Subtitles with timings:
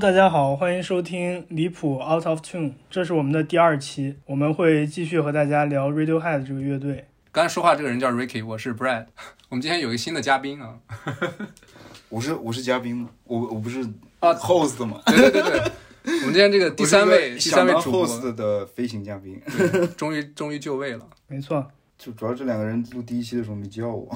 [0.00, 7.04] 大家好，欢迎收听离谱 Out of Tune，这是我们的第二期，我们会继续和大家聊 Radiohead 这个乐队。
[7.30, 9.08] 刚才说话这个人叫 Ricky，我是 Brad。
[9.50, 10.78] 我们今天有一个新的嘉宾啊，
[12.08, 13.10] 我是我是嘉宾吗？
[13.24, 13.82] 我我不是
[14.20, 15.02] 啊 host 吗？
[15.04, 15.60] 对对对对，
[16.20, 21.06] 我们今天这个第三位第三位主播 host 的飞行嘉宾，对终于终于就位了。
[21.28, 24.08] 没错，就主要这两个人录第一期的时候没叫我。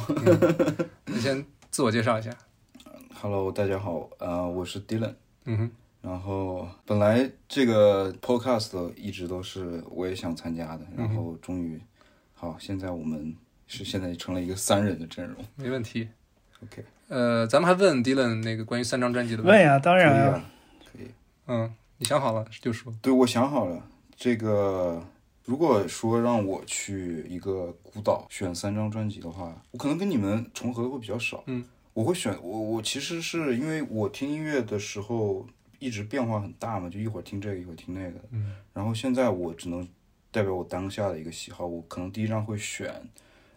[1.05, 2.31] 你先自我介绍一下。
[3.21, 5.13] Hello，大家好，呃，我是 Dylan。
[5.45, 5.71] 嗯哼，
[6.03, 11.81] 然后本来这个 podcast 一直都是我也想参加的，然后终于
[12.33, 13.35] 好，现在我们
[13.67, 15.45] 是现在成了一个三人的阵容。
[15.57, 16.09] 没问题。
[16.63, 19.51] OK，呃，咱们还问 Dylan 那个关于三张专辑的问题。
[19.51, 20.43] 问呀，当然
[20.93, 21.09] 可以。
[21.47, 22.93] 嗯，你想好了就说。
[23.03, 23.83] 对，我想好了，
[24.17, 25.05] 这个
[25.45, 31.43] 如果说让我去一个孤岛选三张专辑的话，我可能跟你们重合的会比较少。
[31.47, 31.63] 嗯，
[31.95, 35.47] 我会选我我其实是因为我听音乐的时候
[35.79, 38.21] 一直变化很大嘛，就一会儿听这个，一会儿听那个。
[38.33, 39.89] 嗯，然后现在我只能
[40.31, 42.93] 代表我当下的一个喜好，我可能第一张会选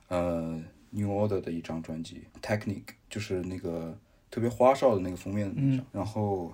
[0.08, 0.58] 呃
[0.92, 3.98] New Order 的一张专辑《Technique》，就是那个
[4.32, 5.86] 特别花哨的那个封面的那张。
[5.92, 6.54] 然后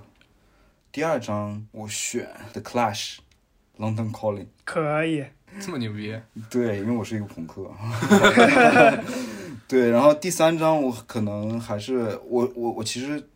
[0.91, 3.17] 第二张我选 The Clash。
[3.79, 5.25] London Calling，可以，
[5.59, 6.15] 这么牛逼？
[6.47, 7.71] 对，因为我是一个朋克。
[9.73, 13.27] 对，然后第三张我可能还是我我我其实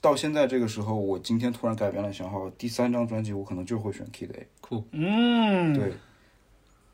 [0.00, 4.46] 到现在这个时候，我今天突然改变了想法，第三张专辑我可能就会选 Kid A。
[4.60, 4.84] 酷。
[4.92, 5.92] 嗯，对，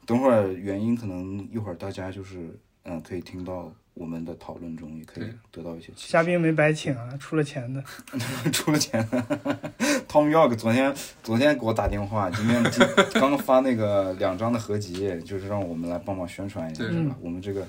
[0.07, 7.83] 等会儿原因可能一会儿大家就是嗯可以听到我们的讨论中，也可以得到一些嘉宾没白请啊，出了钱的。
[7.85, 8.51] 发。
[8.51, 9.23] 出了钱的
[10.09, 14.95] ，Tom York 昨天昨天给我打电话，今天今刚刚发那个两张的合集，
[15.27, 17.15] 就是让我们来帮忙宣传一下，是吧？
[17.21, 17.69] 我们这个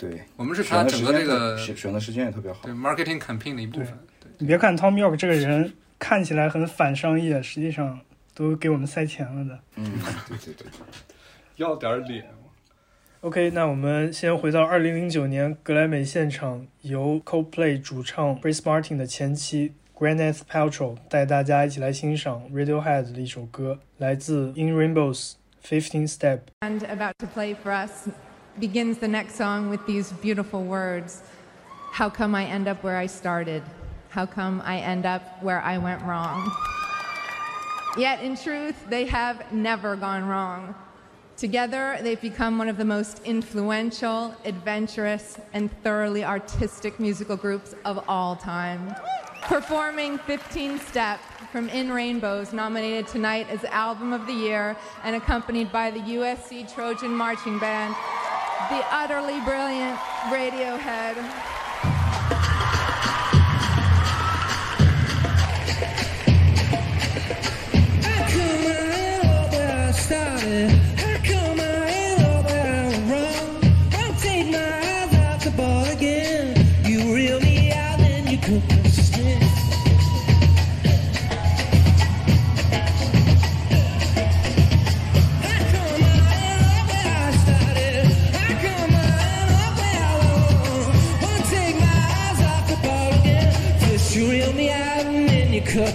[0.00, 0.22] 对。
[0.36, 2.72] 我们是他选的时间整个这个选选的时间也特别好对。
[2.72, 3.98] marketing campaign 的一部分。
[4.18, 8.00] 对，你别看 Tom York 这个人看起来很反商业，实际上
[8.34, 9.60] 都给我们塞钱了的。
[9.76, 9.92] 嗯，
[10.26, 10.70] 对对对对。
[11.56, 12.24] 要点脸。
[13.20, 26.38] OK，那我们先回到2009年格莱美现场，由 Coldplay 主唱 Chris Martin 的前妻 Gwyneth Paltrow 带大家一起来欣赏 Radiohead 的一首歌，来自 In Rainbows 15 Step。
[26.60, 28.08] And about to play for us
[28.58, 31.22] begins the next song with these beautiful words
[31.92, 33.62] How come I end up where I started?
[34.08, 36.50] How come I end up where I went wrong?
[37.96, 40.74] Yet, in truth, they have never gone wrong.
[41.36, 48.04] Together, they've become one of the most influential, adventurous, and thoroughly artistic musical groups of
[48.08, 48.94] all time.
[49.42, 51.18] Performing 15 Step
[51.50, 56.72] from In Rainbows, nominated tonight as Album of the Year and accompanied by the USC
[56.72, 57.96] Trojan Marching Band,
[58.68, 59.96] the utterly brilliant
[60.28, 61.59] Radiohead.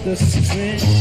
[0.06, 0.95] The string.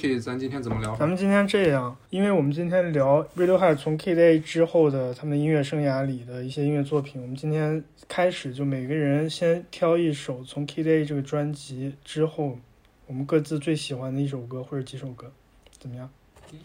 [0.00, 0.96] Ricky，咱今天怎么聊？
[0.96, 12.58] 咱们今天这样，因为我们今天聊 Radiohead 从 Kid A 之后的他们音乐生涯里的一些音乐作品，我们今天开始就每个人先挑一首从 Kid A 这个专辑之后，
[13.06, 15.30] 我们各自最喜欢的一首歌或者几首歌，
[15.78, 16.08] 怎么样？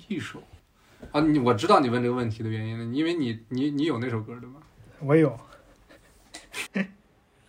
[0.08, 0.42] 一首
[1.12, 4.56] 啊，你我知道你问这个问题的原因了，因为你你你有那首歌对吧？
[5.02, 5.38] 我有。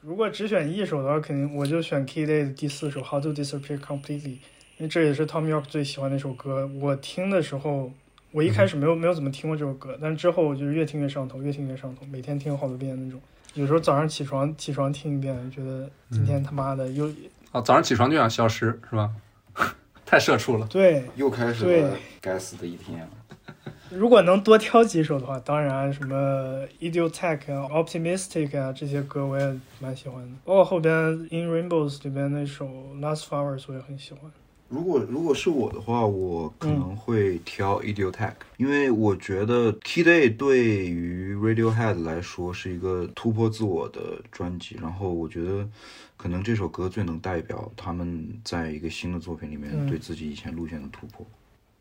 [0.03, 4.38] 如果只选一首的话，肯定我就选 Kid A 的第四首《How to Disappear Completely》，
[4.78, 6.69] 因为这也是 Tom York 最喜欢的一首歌。
[6.81, 7.90] 我听的时候，
[8.31, 13.19] 我一开始没有、没有怎么听过这首歌，但是之后我就是越听越上头，越听越上头，每天听好多遍那种。
[13.55, 17.08] 有时候早上起床起床听一遍，觉得今天他妈的又、
[17.52, 19.11] 啊，早上起床就想消失是吧？
[20.05, 20.67] 太社畜了。
[20.67, 21.02] 对。
[21.17, 23.08] 又开始对了该死的一天了。
[23.88, 30.93] 如果能多挑几首的话，当然什么 Idiotech 啊、Optimistic 啊这些歌我也蛮喜欢的，包括后边
[31.31, 32.67] In Rainbows 里边那首
[33.00, 34.31] Last Flowers 我也很喜欢。
[34.68, 45.68] 如果如果是我的话，我可能会挑 Idiotech，、因为我觉得 Key Day 对于 Radiohead 来说是一个突破自我的专辑，然后我觉得
[46.16, 51.24] 可能这首歌最能代表他们在一个新的作品里面嗯对自己以前路线的突破。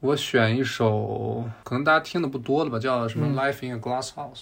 [0.01, 4.33] 我选一首可能大家听的不多的吧，叫什么《嗯 Life in a Glass House》。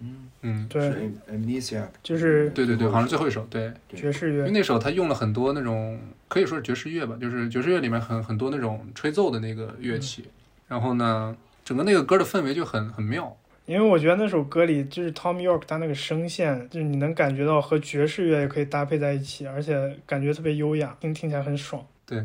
[0.00, 4.38] 嗯，嗯，对，Amnesia，就是对对对，好像最后一首，对，爵士乐。
[4.38, 5.98] 因为那首他用了很多那种
[6.28, 10.24] 可以说是爵士乐吧，就是爵士乐里面很很多那种吹奏的那个乐器，
[10.68, 13.36] 然后呢，整个那个歌的氛围就很很妙。
[13.66, 21.84] 因为我觉得那首歌里就是 Tom York 他那个声线，就是你能感觉到和爵士乐也可以搭配在一起，而且感觉特别优雅，听听起来很爽。
[22.06, 22.24] 对，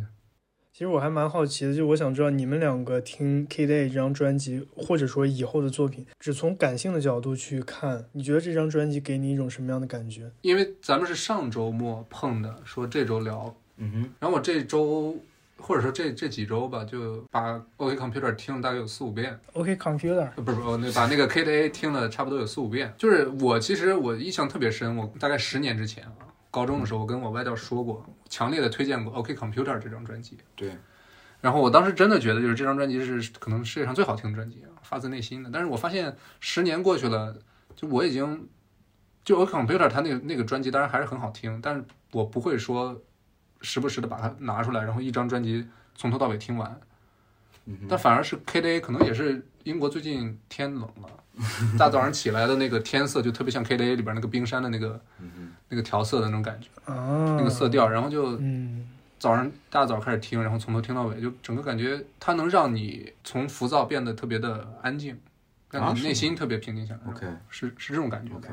[0.73, 10.31] 其实我还蛮好奇的，就我想知道你们两个听 K Day 这张专辑，或者说以后的作品，只从感性的角度去看，你觉得这张专辑给你一种什么样的感觉？
[10.41, 15.15] 因为咱们是上周末碰的，说这周聊，嗯哼，然后我这周
[15.57, 22.91] 或者说这这几周吧，就把 OK Computer 听了大概有四五遍，OK Computer，呃不是不是，那把那个 K D A 听了差不多有四五遍。
[22.97, 30.37] 就是我其实我印象特别深，我大概十年之前啊，高中的时候我跟我外教说过，强烈的推荐过 OK Computer 这张专辑。
[30.55, 30.77] 对，
[31.41, 35.49] 然后我当时真的觉得，就是这张专辑是可能世界上最好听的专辑啊，发自内心的。
[35.51, 37.35] 但是我发现十年过去了，
[37.75, 38.47] 就我已经
[39.23, 43.01] 就 OK Computer 它那个那个专辑当然还是很好听，但是我不会说
[43.61, 46.79] 时不时的把它拿出来，然后一张专辑从头到尾听完。
[47.89, 51.09] 但反而是 K D A 可能也是英国最近天冷了，
[51.79, 55.01] 大早上起来的那个天色就特别像 K D A 里边那个冰山的那个
[55.69, 58.87] 那个调色的那种感觉，啊，那个色调，然后就嗯，
[59.17, 65.19] 早上大早开始听，然后从头听到尾，就整个感觉它能让你从浮躁变得特别的安静，
[65.71, 67.11] 让你内心特别平静下来。
[67.11, 68.49] OK 是是这种感觉 OK。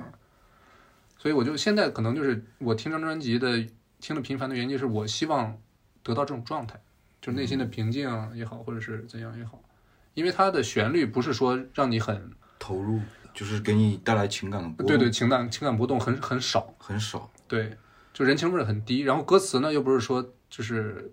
[1.19, 3.63] 所以我就现在可能就是我听这张专辑的
[4.01, 5.59] 听的频繁的原因，就是我希望
[6.03, 6.81] 得到这种状态，
[7.21, 9.61] 就是内心的平静也好，或者是怎样也好，
[10.15, 13.01] 因为它的旋律不是说让你很投入
[13.41, 17.75] 就是给你带来情感的波动，对对情感情感波动很很少，很少，对，
[18.13, 21.11] 就人情味儿很低，然后歌词呢又不是说就是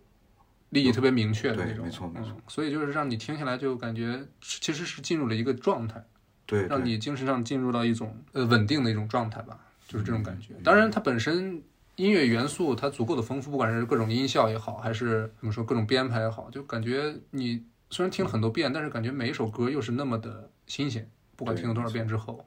[0.71, 2.31] 利益特别明确的那种，没错没错。
[2.35, 6.06] 嗯，所以就是让你听下来就感觉其实是进入了一个状态，
[6.45, 6.68] 对，对。
[6.68, 9.57] 让你精神上进入到一种呃稳定的一种状态吧，
[9.88, 10.53] 就是这种感觉。
[10.65, 11.63] 当然，它本身
[11.95, 22.44] 音乐元素它足够的丰富，不管是各种音效也好，还是怎么说各种编排也好，就感觉你虽然听了很多遍，但是感觉每一首歌又是那么的新鲜，不管听了多少遍之后，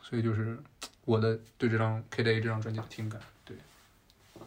[0.00, 0.56] 所以就是
[1.04, 3.20] 我的对这张 K Day 这张专辑的听感。
[3.44, 3.56] 对，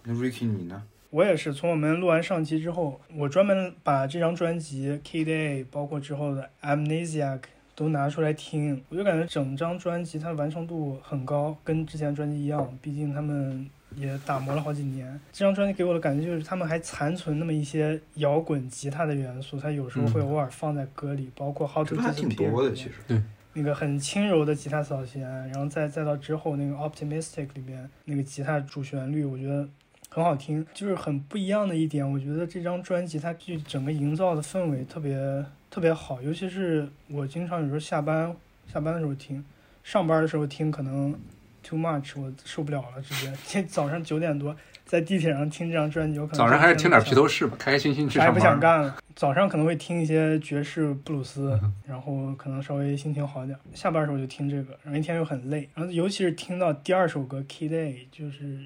[0.03, 0.81] 那 Ricky 你呢？
[1.10, 7.39] 我也是从我们录完上期之后，我专门把这张专辑《K Day》包括之后的《Amnesiac》
[7.74, 15.19] 都拿出来听，我就感觉整张专辑它的完成度很高，跟之前专辑一样，毕竟他们也打磨了好几年。
[15.34, 23.24] 这张专辑给我的感觉就是他们还残存那么一些摇滚吉他的元素，它有时候会偶尔放在歌里，包括《How to 这个还挺多的，其面实。
[23.53, 29.68] 那个很轻柔的吉他扫弦，然后再再到之后那个 Optimistic 里边那个吉他主旋律，我觉得
[30.10, 32.10] 很好听，就是很不一样的一点。
[32.10, 38.36] 我觉得这张专辑它就整个营造的氛围特别特别好，尤其是我经常有时候下班
[38.72, 39.44] 下班的时候听，
[39.84, 41.18] 上班的时候听可能
[41.63, 43.34] too much，我受不了了，直接。
[43.46, 44.56] 这 早上九点多
[44.89, 47.27] 在地铁上听这张专辑，我可能早上还是听点披头。
[47.27, 48.39] 士吧，开开心心去啥也不。
[48.39, 48.98] 想干了。
[49.15, 53.62] 早上可能会听一些爵士、布鲁斯，然后可能稍微心情好点儿。
[53.75, 55.69] 下班的时候就听这个，然后一天又很累。
[55.75, 58.58] 然后尤其是听到第二首歌《Key Day》，就是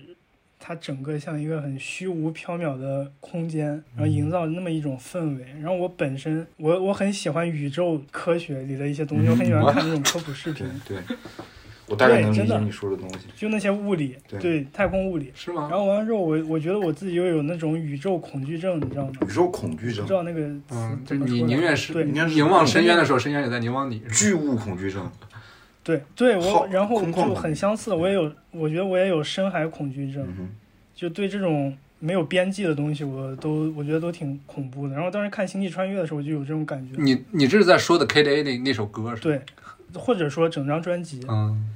[0.57, 5.45] 它整个像一个很虚无缥缈的空间，然后营造那么一种氛围。
[5.59, 11.17] 然后我本身我我很喜欢宇宙科学里的一些东西，我很喜欢看那种科普视频对，对，
[11.93, 13.27] 我大概能理真的解你说的东西。
[13.35, 15.31] 就那些物理，对对太空物理。
[15.35, 15.77] 是吗然？
[15.79, 19.11] 后完了之后，我我觉得我自己又有那种宇宙恐惧症，你知道吗？
[19.27, 24.01] 宇宙恐惧症不知、道那个词嗯，就怎么说来你宁愿是对凝望深渊的时候，深渊也在凝望你。
[24.11, 25.09] 巨物恐惧症，
[25.83, 30.49] 对对，我然后就很相似，我也有，我觉得我也有深海恐惧症，嗯，
[30.95, 34.93] 就对这种没有边际的东西，我都我觉得都挺恐怖的。
[34.95, 39.21] 然后当时看《星际穿越》的时候，就有这种感觉，你你这是在说的 K D A 那那首歌是吧？
[39.21, 39.41] 对，
[39.95, 41.69] 或者说整张专辑，嗯，嗯，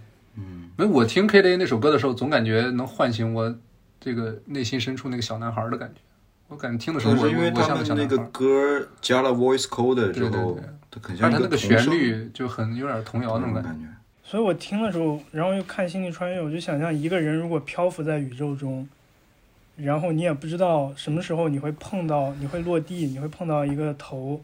[0.77, 3.53] 没，我听 K D A 那首歌的时候，总感觉能唤醒我
[3.99, 5.99] 这个内心深处那个小男孩的感觉。
[6.47, 13.69] 我感觉听的时候我能是因为他我像们那个个小男孩歌加了 voice code 之后对对对，它很像一而且它那个旋律就很有点童谣那种感觉。
[13.69, 13.87] 感觉。
[14.23, 18.87] 所以我听的时候，然后又看《星际穿越》，我就想象一个人如果漂浮在宇宙中，
[19.77, 24.41] 然后你也不知道什么时候你会碰到，你会落地，你会碰到一个头，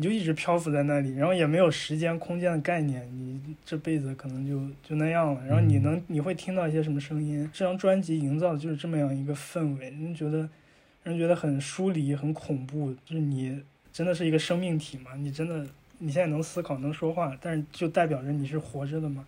[0.00, 5.46] 你就一直漂浮在那里，然后也没有时间、空间的概念，你这辈子可能就就那样了。
[5.46, 7.46] 然后你能你会听到一些什么声音？
[7.52, 10.48] 这张专辑营造的就是这么样一个氛围，人觉得
[11.02, 15.10] 人觉得很疏离、很恐怖，就是你真的是一个生命体嘛？
[15.18, 15.66] 你真的
[15.98, 19.22] 你现在能思考、能说话，但是就代表着你是活着的吗？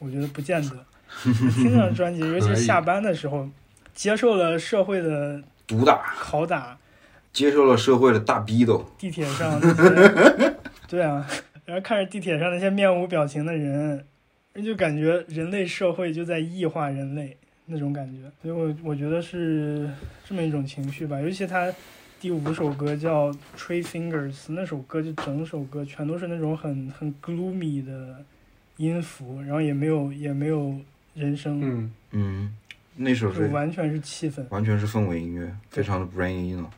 [0.00, 0.84] 我觉得不见得。
[1.22, 3.48] 听这张专辑，尤其是下班的时候，
[3.94, 6.76] 接受了社会的毒打，拷打，
[7.38, 9.60] 接受了社会的大逼斗，地铁上，
[10.88, 11.24] 对啊，
[11.64, 14.04] 然后看着地铁上那些面无表情的人，
[14.64, 19.88] 就感觉人类社会就在异化人类那种感觉，所以我我觉得是
[20.24, 21.20] 这么一种情绪吧。
[21.20, 21.72] 尤其他
[22.20, 28.16] 第五首歌叫《Tree Fingers》，那首歌就整首歌全都是那种很很 gloomy 的
[28.78, 30.74] 音符，然后也没有也没有
[31.14, 32.54] 人声，嗯，嗯，
[32.96, 34.44] 那首就是完全是气氛。
[34.48, 36.68] 完全是氛围音乐，非常的 brain in 了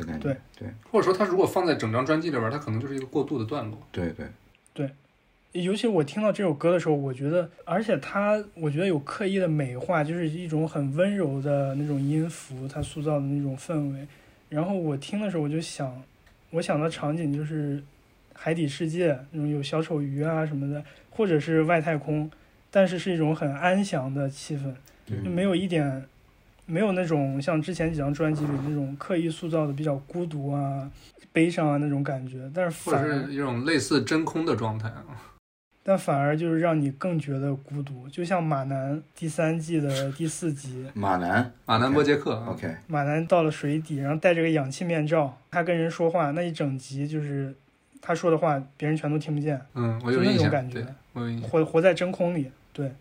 [0.00, 0.24] 的感觉。
[0.28, 3.78] 对对或者说它如果放在整张专辑里边儿，它可能就是一个过渡的段落。
[3.92, 4.26] 对对
[4.72, 4.90] 对，
[5.52, 14.06] 尤其我听到这首歌的时候，我觉得，而且它，我觉得有刻意的美化，就是一种很温柔的那种音符，它塑造的那种氛围。
[14.48, 16.02] 然后我听的时候，我就想，
[16.50, 17.82] 我想到场景就是
[18.32, 22.30] 海底世界那种有小丑鱼啊什么的，或者是外太空，
[22.70, 24.72] 但是是一种很安详的气氛，
[25.24, 26.04] 就没有一点，
[26.70, 30.88] 没有那种像之前几张专辑里那种刻意塑造的比较孤独啊、
[31.32, 35.04] 悲伤啊那种感觉，但是或者反而是一种类似真空的状态啊。
[35.82, 42.48] 但反而就是让你更觉得孤独，就像马南第三季的第四集，马南马南波杰克啊。
[42.50, 47.52] OK，马南到了水底，然后戴着个氧气面罩，他跟人说话，那一整集就是
[48.02, 51.48] 他说的话，别人全都听不见，嗯，我有就那印象，种感觉对，我有印象。
[51.48, 52.92] 活活在真空里，对，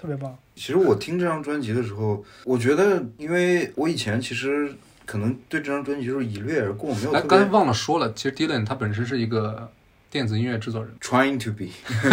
[0.00, 0.36] 特别棒。
[0.54, 4.72] 其实我听这张专辑的时候，我觉得，因为我以前其实
[5.04, 9.70] 可能对这张专辑就是一掠而过，没有哎，刚才忘了说了，其实 Dylan 他本身是一个
[10.10, 10.92] 电子音乐制作人。
[11.00, 11.66] trying to be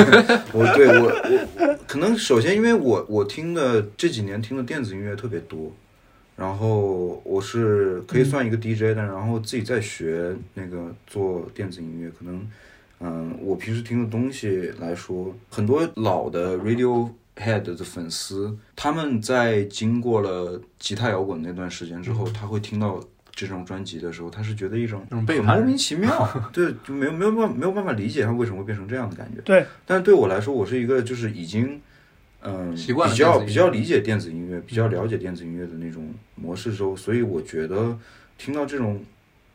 [0.51, 5.71] 我对我我我可能首先因为我我听的这几年听的电子音乐特别多，
[6.35, 12.47] 然后我是可以算一个 DJ 的，然后自己在学那个做电子音乐，可能
[12.99, 16.57] 嗯，我平时听的东西来说，很多老的
[17.35, 22.99] Radiohead 的粉丝，他们在经过了吉他摇滚那段时间之后，他会听到
[23.31, 29.41] 这张专辑的时候，他是觉得一种那种背叛很莫名其妙， 对，就没有没有办法没有办法理解他为什么会变成这样的感觉。
[29.41, 31.81] 对，但是对我来说，我是一个就是已经
[32.41, 37.97] 嗯习惯比较比较理解电子音乐，比较了解电子音乐的那种模式之后，所以我觉得
[38.37, 39.03] 听到这种。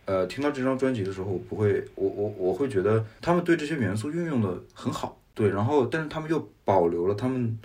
[0.07, 7.59] 呃，听到这张专辑的时候，我不会，我我我会觉得他们对这些元素运用的很好，对，然后但是他们又保留了他们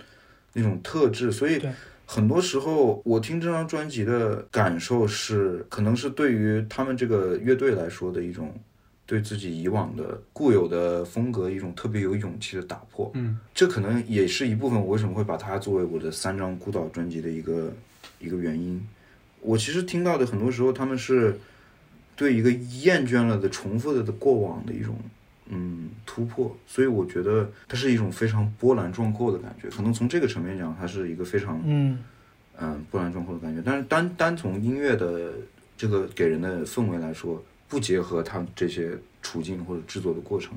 [0.54, 1.60] 那种特质，所以
[2.04, 8.54] 很多时候我听这张专辑的感受是，可能是对于他们这个乐队来说的一种
[9.04, 13.10] 对自己以往的固有的风格一种特别有勇气的打破。
[13.14, 17.72] 嗯，这可能也是一部分我为什么会把它作为我的三张孤岛专辑的一个
[18.18, 18.84] 一个原因。
[19.40, 21.38] 我其实听到的很多时候，他们是
[22.16, 24.96] 对一个厌倦了的、重复的的过往的一种
[25.48, 29.68] 嗯突破，所以我觉得它是一种非常波澜壮阔的感觉。
[29.68, 31.98] 可能从这个层面讲，它是一个非常嗯，
[32.58, 33.62] 嗯波澜壮阔的感觉。
[33.64, 35.32] 但是单单从音乐的
[35.76, 40.52] 这个给人的氛围来说，不结合他们这些处境或者制作的过程，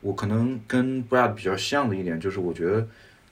[0.00, 2.86] 我可能跟 Brad 比较像的一点就是，我觉得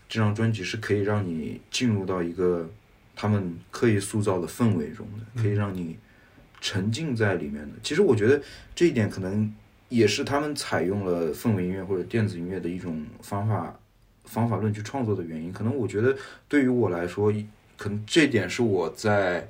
[0.08, 2.68] 这张专辑是可以让你进入到一个
[3.14, 5.98] 他们刻意塑造的氛围中的，可以让你
[6.60, 7.72] 沉浸在里面的。
[7.82, 8.40] 其实我觉得
[8.74, 9.52] 这一点可能
[9.88, 13.74] 也是他们采用了氛围音乐或者电子音乐的一种方法
[14.24, 15.52] 方法论去创作的原因。
[15.52, 16.16] 可能我觉得
[16.46, 17.32] 对于我来说，
[17.76, 19.48] 可能这点是我在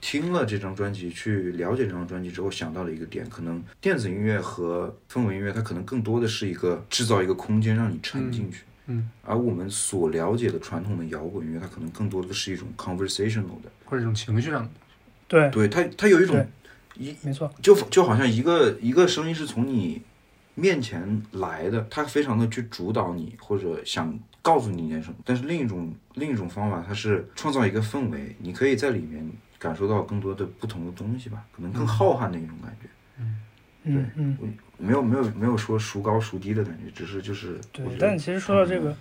[0.00, 3.28] 听了这张专辑，去了解这张专辑之后想到的一个点。
[3.28, 8.62] 可能电子音乐和氛围音乐，它可能更多的是一个制造一个空间让你沉进去。
[8.86, 14.70] 嗯，而我们所了解的传统的摇滚乐，它可能更多的是一种 conversational 的，或者一种情绪上的。
[15.28, 16.46] 对，对它，它有一种对
[17.00, 20.02] 一没错，就就好像一个一个声音是从你
[20.54, 25.16] 面前来的，它非常的去主导你，或者想告诉你一件什么。
[25.24, 29.28] 但是另一种另一种方法，它是创造一个氛围，你可以在里面
[29.58, 32.88] 感受到更多的不同的东西吧，可能更浩瀚的一种感觉。
[33.84, 34.38] 嗯嗯。
[34.82, 38.96] 没有没有没有说孰高孰低的感觉，只是就是对但其实说到这个，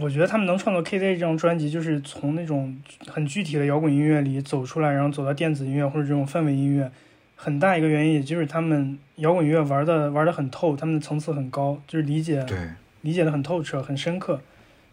[0.00, 2.74] 我觉得他们能创作《K Day》这张专辑，就是从那种
[3.06, 6.90] 很具体的摇滚音乐里走出来，然后走到电子音乐或者这种氛围音乐，
[7.36, 12.58] 很大一个原因，也就是他们摇滚乐玩的玩的很透，他们的层次很高，就是理解对，
[13.02, 14.40] 理解的很透彻，很深刻。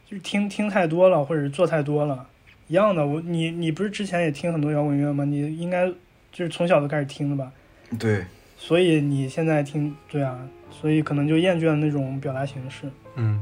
[0.06, 2.28] 就是听听太多了，或者是做太多了，
[2.68, 3.08] 一样的。
[3.08, 5.24] 我你你不是之前也听很多摇滚乐吗？
[5.24, 5.88] 你应该
[6.32, 7.52] 就是从小就开始听的吧？
[7.98, 8.26] 对，
[8.58, 10.38] 所以你现在听，对啊，
[10.70, 12.88] 所以可能就厌倦了那种表达形式。
[13.16, 13.40] 嗯，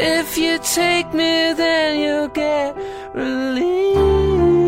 [0.00, 2.76] If you take me, then you'll get
[3.14, 4.67] relief.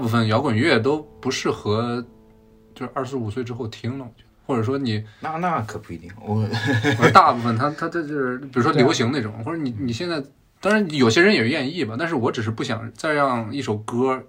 [0.00, 2.04] 部分摇滚乐都不适合，
[2.74, 6.10] 就是二十五岁之后听了，我觉得，或者说你，那那可不一定。
[6.20, 6.40] 我
[6.98, 10.20] 我说大部分他他他就是，比如说流行那种，或者你你现在，
[10.60, 14.20] 当然有些人也愿意吧，但是我只是不想再让一首歌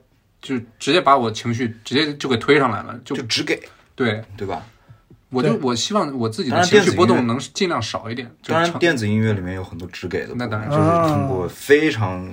[0.41, 3.59] 就直接把我情绪直接就给推上来了，就就只给，
[3.95, 4.23] 对。
[4.37, 4.63] 对吧？
[5.29, 10.69] 我就我希望我自己的情绪波动能尽量少一点，就当然，电子音乐里面有很多只给的，那当然。
[10.69, 12.27] 就是通过非常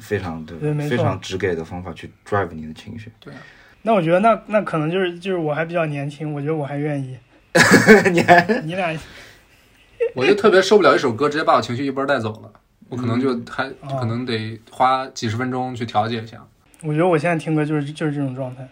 [0.00, 3.10] 非常对对非常直给的方法去 drive 你的情绪。
[3.20, 3.32] 对。
[3.32, 3.40] 啊，
[3.82, 7.16] 那我觉得那那可能就是就是我还比较年轻，我觉得我还愿意。
[8.10, 8.62] 你还？
[8.64, 8.96] 你俩？
[10.14, 12.52] 我就特别受不了一首歌直接把我情绪一波带走了，
[12.88, 13.98] 我可能就还哦。
[14.00, 16.46] 可能得花几十分钟去调节一下。
[16.82, 18.68] 我觉得我现在听歌就是就是这种状态。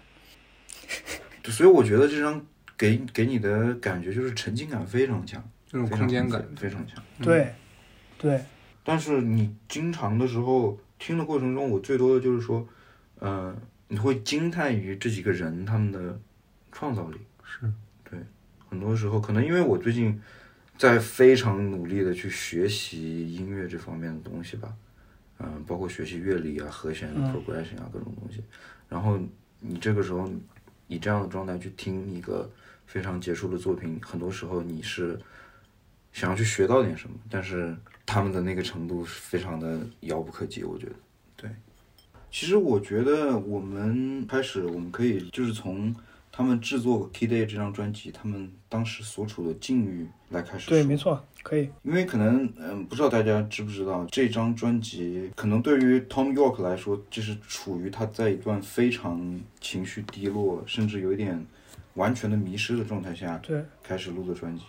[1.51, 2.45] 所以我觉得这张
[2.77, 7.03] 给给你的感觉就是沉浸感非常强，这种空间感，非常强。
[7.19, 7.25] 嗯。
[7.25, 7.55] 对，
[8.19, 8.41] 对，
[8.85, 12.65] 但是你经常的时候听的过程中，我最多的就是说，
[13.19, 13.53] 呃，
[13.89, 16.17] 你会惊叹于这几个人他们的
[16.71, 17.19] 创造力。
[17.43, 17.69] 是，
[18.09, 18.21] 对，
[18.69, 20.23] 很多时候可能因为我最近
[20.79, 24.73] 在非常努力的去学习音乐这方面的东西吧，
[25.41, 28.41] 嗯、包括学习乐理啊、和弦 progression 啊各种东西。
[28.89, 29.19] 然后
[29.59, 30.31] 你这个时候
[30.87, 32.49] 以这样的状态去听一个
[32.87, 35.19] 非常杰出的作品，很多时候你是
[36.13, 40.93] 想要去学到点什么，但是他们的那个程度是非常的遥不可及，我觉得。
[41.37, 41.51] 对，
[42.31, 45.95] 其实我觉得我们开始，我们可以就是从
[46.31, 51.69] 他们制作《Key Day》这张专辑，他们当时所处的境遇来开始对，没错，可以。
[51.83, 61.47] 因为可能，嗯，不知道大家知不知道，这张专辑可能对于 Tom York 来说，就是处于他在一段非常情绪低落，甚至有一点
[61.95, 64.65] 完全的迷失的状态下对，开始录的专辑。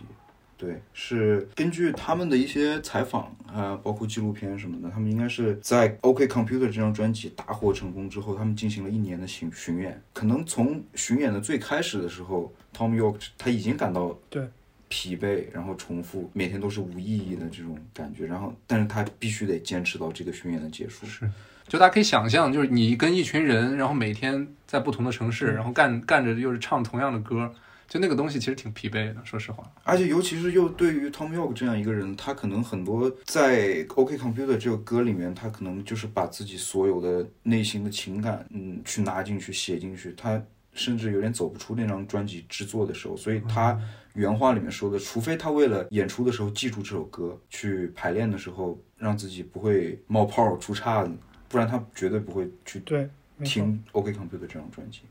[0.56, 10.00] 对，是根据他们的一些采访啊，包括纪录片什么的，他们应该是在 OK Computer 这张专辑大获成功之后，他们进行了一年的巡巡演。
[10.12, 14.48] 可能从巡演的最开始的时候，Tom York 他已经感到对
[14.88, 18.26] 疲惫，然后重复，每天都是无意义的这种感觉。
[18.26, 21.04] 然后，但是他必须得坚持到这个巡演的结束。
[21.06, 21.28] 是
[21.66, 27.52] 就大家可以想象，就是你跟一群人，然后每天在不同的城市，然后干干着又是唱同样的歌，
[27.88, 29.70] 就那个东西其实挺疲惫的，说实话。
[29.84, 40.42] 而且尤其是又对于 Tom York 这样一个人，他可能很多在 OK Computer 这个歌里面，他可能就是把自己所有的内心的情感，嗯，去拿进去写进去，他
[40.72, 43.80] 甚至有点走不出那张专辑制作的时候，所以他
[44.14, 51.12] 原话里面说的，除非他为了演出的时候记住这首歌，去排练的时候让自己不会冒泡出岔子，
[51.48, 53.08] 不然他绝对不会去对，
[53.44, 55.02] 听 OK Computer 这张专辑。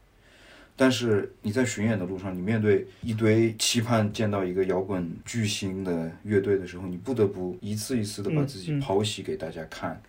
[0.75, 10.01] 但是你在巡演的路上，你面对一堆期盼见到一个摇滚巨星的乐队的时候，你不得不一次一次的把嗯自己嗯剖析给大家看。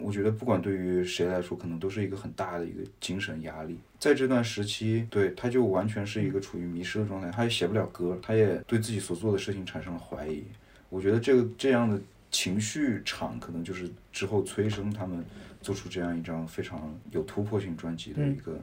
[0.00, 3.78] 我觉得不管对于谁来说，可能都是一个很大的一个精神压力。
[3.98, 10.44] 在这段时期，对他就完全是一个处于迷失的状态，他也写不了歌，他也对自己所做的事情产生了怀疑。
[10.88, 15.24] 我觉得这个这样的情绪场，可能就是之后催生他们
[15.62, 18.60] 做出这样一张非常有突破性专辑的一个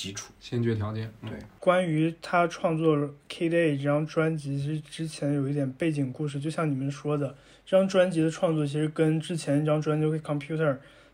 [0.00, 0.32] 基础。
[0.40, 1.28] 先决条件，嗯。
[1.28, 1.38] 对。
[1.58, 2.96] 关于他创作
[3.28, 7.34] 《K Day》这张专辑，其实之前有一点背景故事，就像你们说的，
[7.66, 10.72] 这张专辑的创作其实跟之前一张专辑《Computer》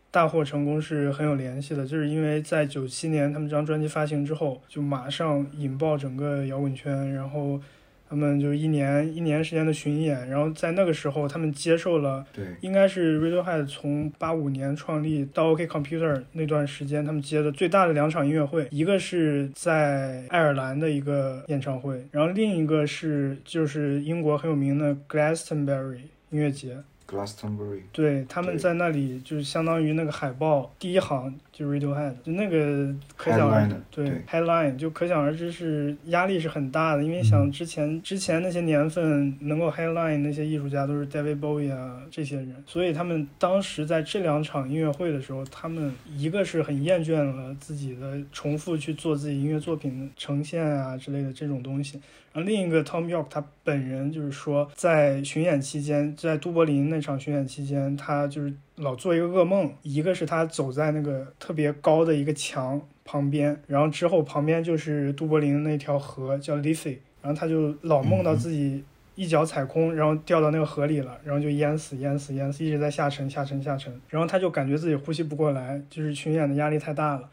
[0.09, 7.59] 大获成功是很有联系的，就是因为在九七年他们这张专辑发行之后，就马上引爆整个摇滚圈，然后
[8.09, 26.77] 他们就一年一年时间的巡演，然后在那个时候他们接受了对，应该是 Radiohead 从八五年创立到 OK Computer 那段时间，他们接的最大的两场音乐会，一个是在爱尔兰的一个演唱会，然后另一个是就是英国很有名的 Glastonbury 音乐节。
[27.09, 34.21] Glastonbury，对，他们在那里就是相当于那个海报第一行就是 Radiohead，就那个可想而对对。
[34.29, 51.99] Headline 就可想而知是压力是很大的，因为想之前之前那些年份能够 headline 那些艺术家都是 David Bowie 啊这些人，所以他们当时在这两场音乐会的时候，他们一个是很厌倦了自己的重复去做自己音乐作品的呈现啊之类的这种东西，
[52.33, 68.83] 然后另一个 Tom York 他本人就是说，在巡演期间，在都柏林那场巡演期间，他就是老做一个噩梦，一个是他走在那个特别高的一个墙旁边，然后之后旁边就是都柏林那条河叫 Liffey，然后他就老梦到自己
[69.15, 77.27] 一脚踩空，然后掉到那个河里了，然后就淹死、淹死、淹死，一直在下沉、下沉、下沉，然后他就感觉自己呼吸不过来，就是群演的压力太大了。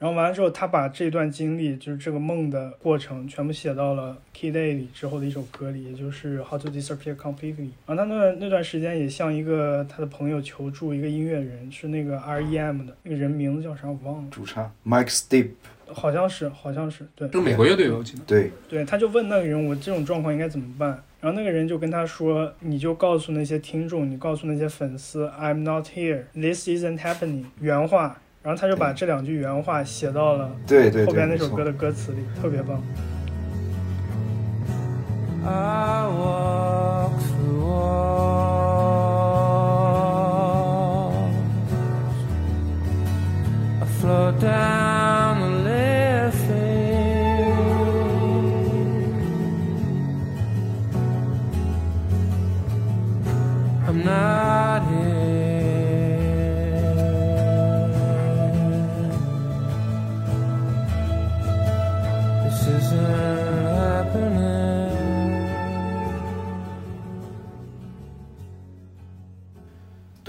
[0.00, 7.54] 然后完了之后，他把这段经历，就是这个梦的过程，全部写到了《Key Day》里之后的一首歌里，也就是《How to Disappear Completely》。
[7.86, 15.50] 然后他那段那段时间也向一个他的朋友求助，一个音乐人，是那个 R.E.M 的那个人名字叫啥我忘了，主唱 Mike Stipe，
[15.92, 20.90] 好像是好像是对这个美国乐队我记得，对，对，他就问那个人我这种状况应该怎么办？
[21.20, 28.18] 然后那个人就跟他说，你就告诉那些听众，你告诉那些粉丝，I'm not here, this isn't happening，原话。
[28.42, 32.82] 然后他就把这两句原话写到了对对后边那首歌的歌词里特别棒
[35.44, 37.22] i walked
[37.58, 38.00] waltz
[43.80, 46.00] i float down the living
[53.86, 54.39] i'm now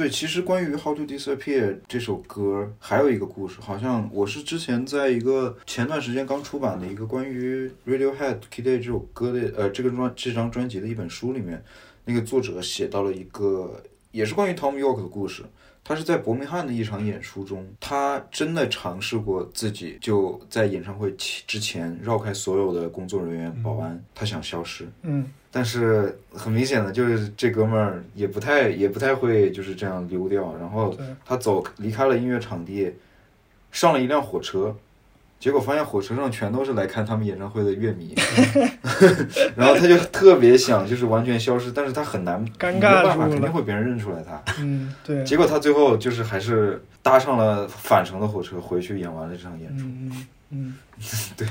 [0.01, 11.63] 对，其实关于《How to Disappear》这首歌，还有一个故事，好像我是之前在一个前段时间刚出版的一个关于 Radiohead Kid A 这首歌的呃这个专这张专辑的一本书里面，
[12.05, 15.43] 那个作者写到了一个也是关于 Tom York 的故事。
[15.83, 24.87] 他是在伯明翰的一场演出中，他真的尝试过自己就在演唱会之前绕开所有的工作人员、保安，他想消失。
[25.01, 25.29] 嗯。
[25.53, 32.93] 但是很明显的就是这哥们儿也不太也不太会就是这样溜掉，然后他走离开了音乐场地，
[33.69, 34.73] 上了一辆火车，
[35.41, 38.13] 结果发现火车上全都是来看他们演唱会的乐迷，
[39.57, 44.39] 然后他就特别想就是完全消失，但是他很难，尴尬没办法，肯定会别人认出来他。
[44.59, 49.83] 嗯，对，结果他最后就是还是搭上了返程的火车回去演完了这场演出。
[49.83, 50.75] 嗯嗯嗯。
[51.35, 51.47] 对，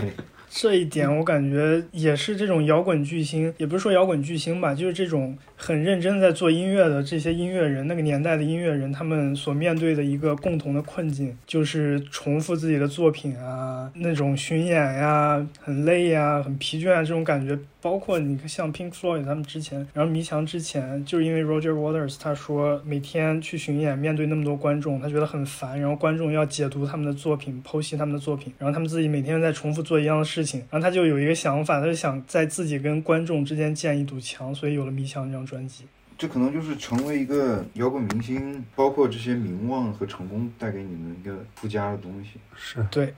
[0.53, 17.57] 这一点我感觉也是这种摇滚巨星，也不是说摇滚巨星吧，就是这种很认真在做音乐的这些音乐人，那个年代的音乐人，他们所面对的一个共同的困境，就是重复自己的作品啊，那种巡演呀、很累呀、很疲倦啊，这种感觉。
[17.81, 35.85] 包括你像 Pink Floyd 他们之前，然后迷墙之前，就是因为 Roger Waters 他说每天去巡演，面对那么多观众，他觉得很烦，然后观众要解读他们的作品，剖析他们的作品，然后他们自己每天在重复做一样的事情，然后他就有一个想法，他就想在自己跟观众之间建一堵墙，所以有了《迷墙》这张专辑。
[36.19, 42.39] 这可能就是成为一个摇滚明星，包括这些名望和成功带给你们一个附加的东西。
[42.55, 43.15] 是对，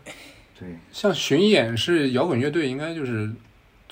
[0.57, 3.29] 对，像巡演是摇滚乐队应该就是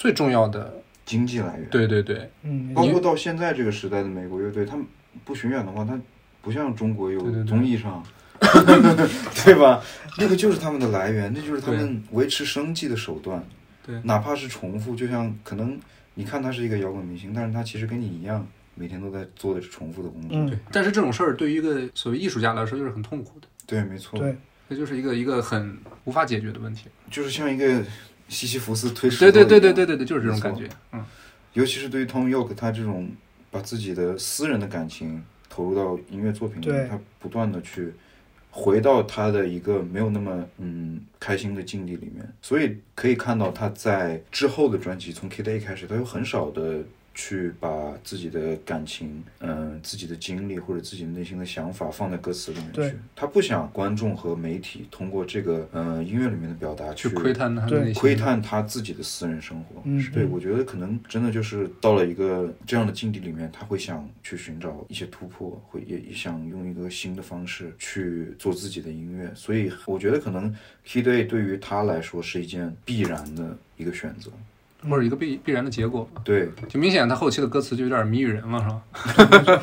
[0.01, 4.87] 最重要的，经济来源。，对对对，嗯，包括到现在这个时代的美国乐队，他们
[5.27, 6.01] 不巡演的话，他
[6.41, 8.03] 不像中国有对对对综艺上，
[9.45, 9.83] 对吧？
[10.17, 13.45] 那个就是他们的来源，那就是他们维持生计的手段。
[13.85, 15.79] 对哪怕是重复，就像可能
[16.15, 20.31] 你看他是一个摇滚明星，但是他其实跟你一样，每天都在做的是重复的工作。
[20.33, 24.35] 嗯对，但是这种事儿对于一个所谓艺术家来说就是很痛苦的，对，没错，对，
[24.71, 26.89] 这就是一个一个很无法解决的问题。
[27.11, 27.83] 就是像一个
[28.31, 30.67] 西西弗斯推石对对对对对对对，就是这种感觉。
[30.93, 31.05] 嗯，
[31.53, 33.11] 尤其是对于 Tom York 他这种
[33.51, 37.93] 把自己的私人的感情投入到音乐作品里，他不断的去
[38.51, 46.83] 回到他的一个没有那么嗯开心的境地里面，所以可以看到他在之后的专辑从 Kid A 开始，他有很少的。
[47.21, 52.97] 去把自己的感情，嗯、自己的经历或者自己内心的想法放在歌词里面对去。
[53.15, 59.83] 他不想观众和媒体通过这个，呃，音乐里面的表达去窥探他的对，窥探他自己的私人生活。
[59.85, 69.31] 嗯对，我觉得可能真的就是到了一个这样的境地里面，他会想去寻找一些突破，会也也想用一个新的方式去做自己的音乐。
[69.35, 70.51] 所以我觉得可能
[70.87, 74.31] Key Day 对于他来说是一件必然的一个选择。
[74.89, 76.09] 或者一个必必然的结果。
[76.25, 79.63] 对，就明显他后期的歌词就有点谜语人了，是吧？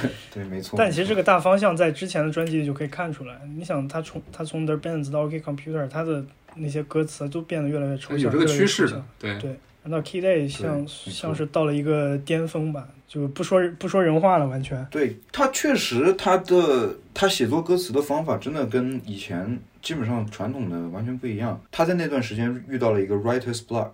[0.32, 0.76] 对，没错。
[0.78, 3.40] 但其实这个大方向在之前的专辑里就可以看出来。
[3.56, 6.24] 你想，他从他从 The Bands 到 OK Computer，他的
[6.56, 9.56] 那些歌词都变得越来越抽象，有这个趋势对对，
[9.90, 14.84] 到 Kid A 像像是到了一个巅峰吧，就不说不说人话了，完全。
[14.90, 21.60] 对他确实，他的他写作歌词的方法真的跟以前基本上传统的完全不一样。
[21.70, 23.88] 他在那段时间遇到了一个 writer's block，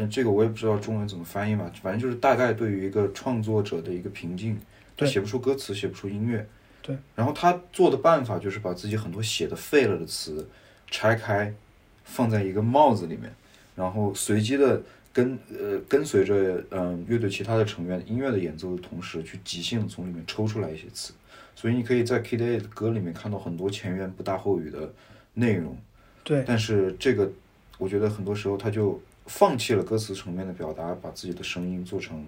[0.00, 4.58] 呃，这个我也不知道中文怎么翻译嘛，反正就是大概对于一个创作者的一个瓶颈，
[4.96, 6.46] 他写不出歌词，写不出音乐。
[6.82, 10.48] 对，然后他做的办法就是把自己很多写的废了的词
[10.90, 11.52] 拆开，
[12.04, 13.30] 放在一个帽子里面，
[13.76, 14.82] 然后随机的
[15.12, 21.12] 跟呃跟随着嗯、乐队其他的成员音乐的演奏的同时，去即兴从里面抽出来一些词，
[21.54, 24.90] 所以你可以在 Kid A 的歌里面看到很多前言不搭后语的
[25.34, 25.76] 内容，
[26.24, 27.30] 对，但是这个
[27.76, 28.98] 我觉得很多时候他就
[29.30, 32.26] 放弃了歌词层面的表达，把自己的声音做成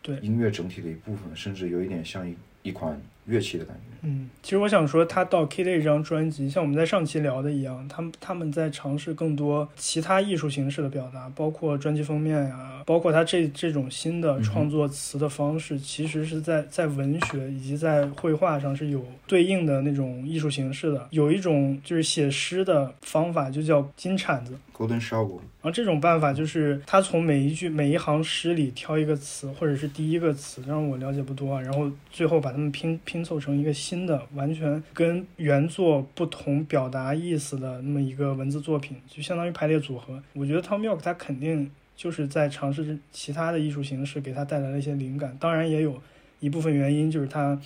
[0.00, 3.82] 对音乐整体的一部分，甚至有一点像一一款乐器的感觉。
[4.02, 21.08] 嗯，其实我想说，他到 Kid A 这张专辑，像我们在上期聊的一样，他们他们在尝试更多其他艺术形式的表达，包括专辑封面呀、包括他这这种新的创作词的方式，其实是在在文学以及在绘画上是有对应的那种艺术形式的。
[21.10, 24.54] 有一种就是写诗的方法，就叫金铲子。
[24.80, 40.22] Golden Shovel，然后这种办法就是他从每一句每一行诗里挑一个词，或者是第一个词，让我了解不多，然后最后把它们拼拼凑成一个新的，完全跟原作不同表达意思的那么一个文字作品，就相当于排列组合。
[40.32, 45.36] 我觉得 Tom York 他肯定就是在尝试其他的艺术形式，给他带来了一些灵感。
[45.38, 46.00] 当然也有
[46.38, 47.60] 一部分原因就是他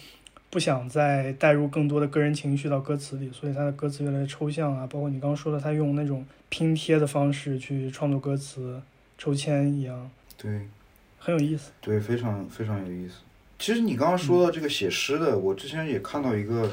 [0.54, 4.86] 不想再带入更多的个人情绪到歌词里，所以他的歌词越来越抽象啊。
[4.86, 8.80] 包括你刚刚说的，他用那种拼贴的方式去创作歌词，
[9.18, 10.68] 抽签一样，对
[11.18, 11.72] 很有意思。
[11.80, 13.14] 对，非常非常有意思。
[13.58, 16.70] 其实你刚刚说到这个写诗的，我之前也看到一个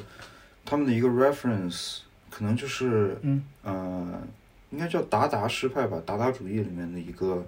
[0.63, 4.22] 他们的一个 reference，可能就是嗯呃，
[4.70, 7.44] 应该叫达达诗派吧，达达主义里面的一个，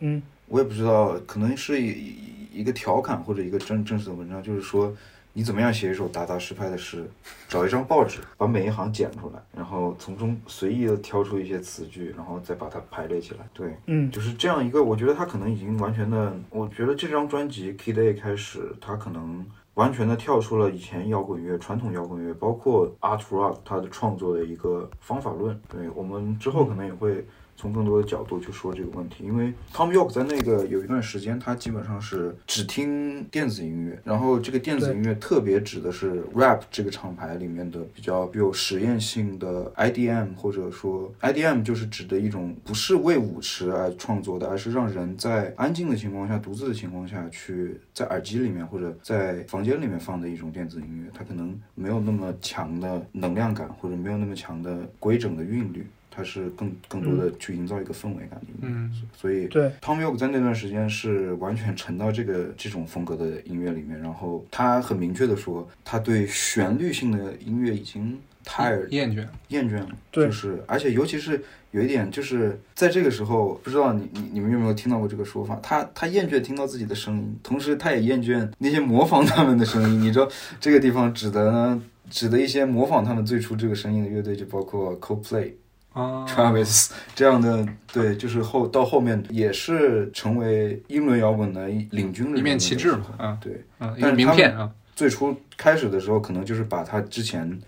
[0.00, 4.94] 嗯我也不知道，可能是一一一个调侃或者一个正正式的文章，就是说
[5.34, 7.08] 你怎么样写一首达达诗派的诗，
[7.48, 13.40] 找一张报纸，把每一行剪出来，然后从中随意的挑出一些词句，然后再把它排列起来。
[13.54, 25.58] 对，嗯就是这样一个，我觉得他可能已经完全的，我觉得这张专辑 Kid A 开始，他可能完全的跳出了以前摇滚乐、传统摇滚乐，包括 Art Rock 他的创作的一个方法论。
[25.66, 55.86] 对我们之后可能也会从更多的角度去说这个问题，因为 Tom York 在那个有一段时间，他基本上是只听电子音乐，然后这个电子音乐特别指的是 rap 这个厂牌里面的比较具有实验性的 IDM，或者说 IDM 就是指的一种不是为舞池而创作的，而是让人在安静的情况下、独自的情况下去在耳机里面或者在房间里面放的一种电子音乐，它可能没有那么强的能量感，或者没有那么强的规整的韵律。
[56.14, 58.92] 它是更更多的去营造一个氛围感嗯。
[59.16, 59.72] 所以对。
[59.80, 69.26] Tom York 在那段时间是完全沉到这个这种风格的音乐里面，然后他很明确的说，他对旋律性的音乐已经太厌倦。
[69.48, 70.26] 厌倦了，对。
[70.26, 75.58] 就是而且尤其是有一点，就是在这个时候，不知道你你你们有没有听到过这个说法？
[75.62, 80.00] 他他厌倦听到自己的声音，同时他也厌倦那些模仿他们的声音。
[80.00, 80.28] 你知道
[80.60, 85.52] 这个地方指的呢，指的一些模仿他们最初这个声音的乐队，就包括 Coldplay、
[85.92, 93.64] 啊 Travis 这样的，对，就是后到后面也是成为英伦摇滚的领军人物一面旗帜嘛啊对。
[93.78, 97.60] 嗯，但是名片啊，最初开始的时候，可能就是把他之前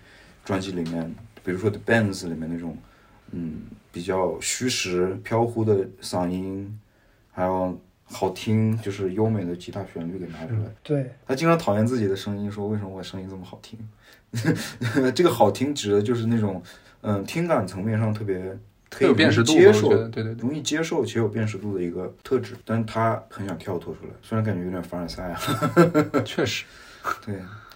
[0.43, 2.77] 专辑里面，比如说 The Bands 里面那种，
[3.31, 3.61] 嗯，
[3.91, 6.79] 比较虚实飘忽的嗓音，
[7.31, 10.71] 还有好听就是优美的吉他旋律给拿出来。
[10.81, 13.77] 对，他经常讨厌自己的声音，说为什么我声音这么好听？
[15.15, 16.61] 这个好听指的就是那种，
[17.05, 18.57] 嗯，听感层面上特别
[18.89, 25.39] 可以有辨识度，接受对对对，容易接受且有辨识度的一个特质，但他很想跳脱出来，虽然感觉有点凡尔赛啊。
[26.25, 26.65] 确实，
[27.25, 27.35] 对，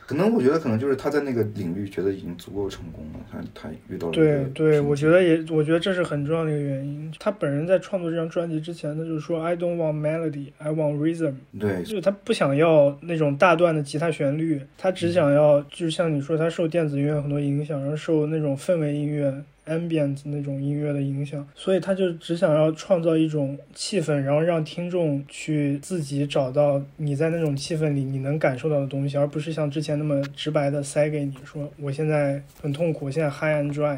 [0.09, 7.13] 可能我觉得可能就是他在那个领域觉得已经足够成功了，他他遇到了对对，我觉得也，我觉得这是很重要的一个原因。
[7.19, 11.83] 他本人在创作这张专辑之前，他就说 “I don't want melody, I want rhythm”，对。
[11.83, 19.31] 就是他不想要那种大段的吉他旋律，他只想要，就是像你说，他受电子音乐很多影响，然后受那种氛围音乐、
[19.69, 33.97] ambient 那种音乐的影响，所以他就只想要创造一种气氛，然后让听众去自己找到你在那种气氛里你能感受到的东西，而不是像之前那么直白的塞给你说我现在很痛苦，我现在 high and dry，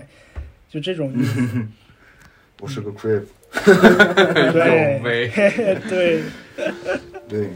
[0.69, 1.41] 就这种意思。
[2.61, 3.23] 我是个 crib，
[4.53, 5.31] 对。
[5.89, 6.21] 对。
[7.27, 7.47] 对。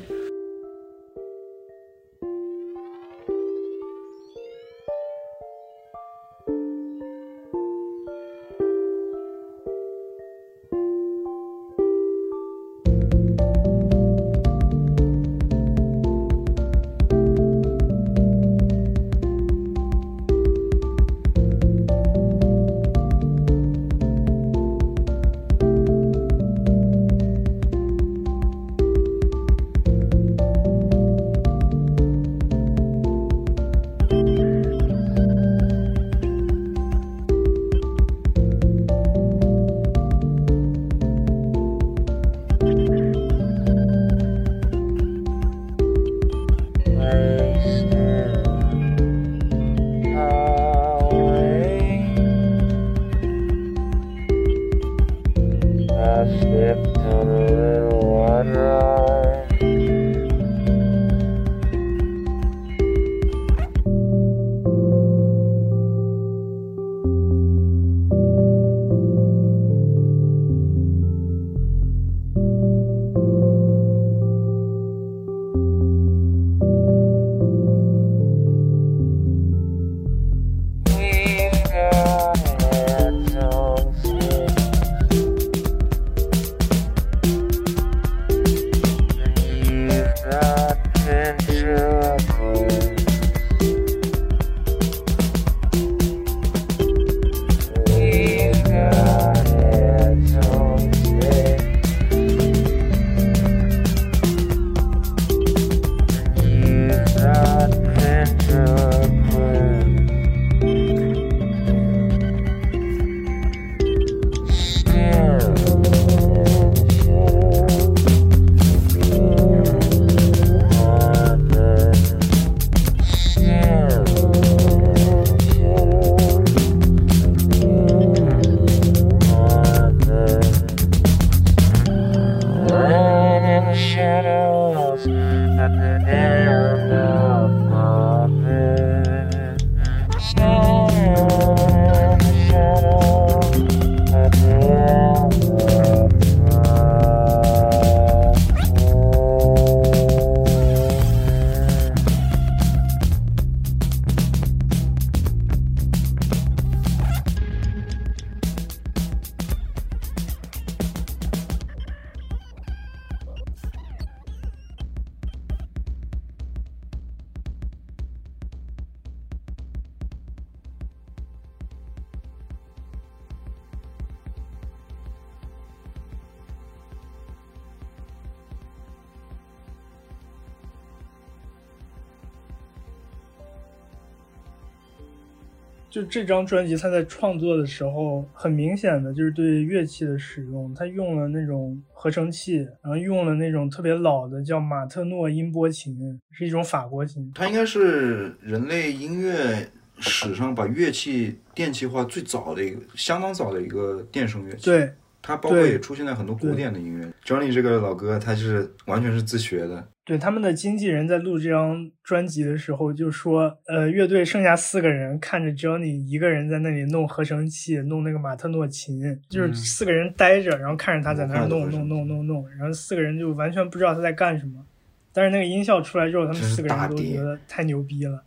[186.06, 195.98] 就这张专辑，他在创作的时候，很明显的就是对乐器的使用，他用了那种合成器，然后用了那种特别老的叫马特诺音波琴，
[196.32, 197.32] 是一种法国琴。
[197.34, 199.68] 它应该是人类音乐
[200.00, 204.92] 史上把乐器电气化最早的一个，相当早的一个电声乐器。，对，
[205.22, 207.08] 它包括也出现在很多古典的音乐。
[207.26, 219.56] Johnny 这个老哥，他是完全是自学的，对，他们的经纪人在录这张专辑的时候就说，呃，乐队剩下四个人看着 Johnny 一个人在那里弄合成器，弄那个马特诺琴，就是嗯。
[219.56, 224.64] 四个人待着，然后看着他在那儿弄弄弄弄弄，然后四个人就完全不知道他在干什么。
[225.12, 228.24] 但是那个音效出来之后，他们四个人都觉得太牛逼了，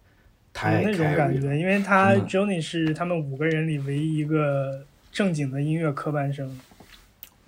[0.52, 6.50] 太有那种感觉，因为他 Johnny 是他们五个人里唯一一个正经的音乐科班生，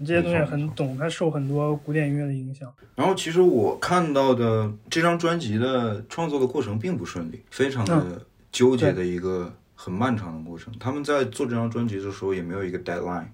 [0.05, 2.73] 这些东西很懂，他受很多古典音乐的影响。
[2.95, 10.73] 然后其实我看到的这张专辑的创作的过程并不顺利，非常的纠结的一个很漫长的过程。
[10.79, 13.27] 他们在做这张专辑的时候也没有一个 deadline，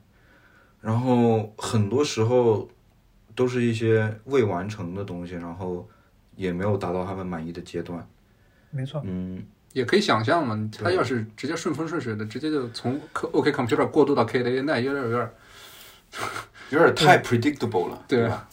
[0.81, 2.69] 然后很多时候
[3.35, 5.89] 都是一些未完成的东西，然后
[6.35, 8.07] 也没有达到他们满意的阶段。
[8.71, 9.43] 没错，嗯，
[9.73, 13.01] 也可以想象嘛，他要是直接顺风顺水的，直接就从
[13.33, 15.31] OK Computer 过渡到 KDA，那有点有点
[16.71, 18.27] 有点太 predictable 了，对。
[18.29, 18.49] 吧？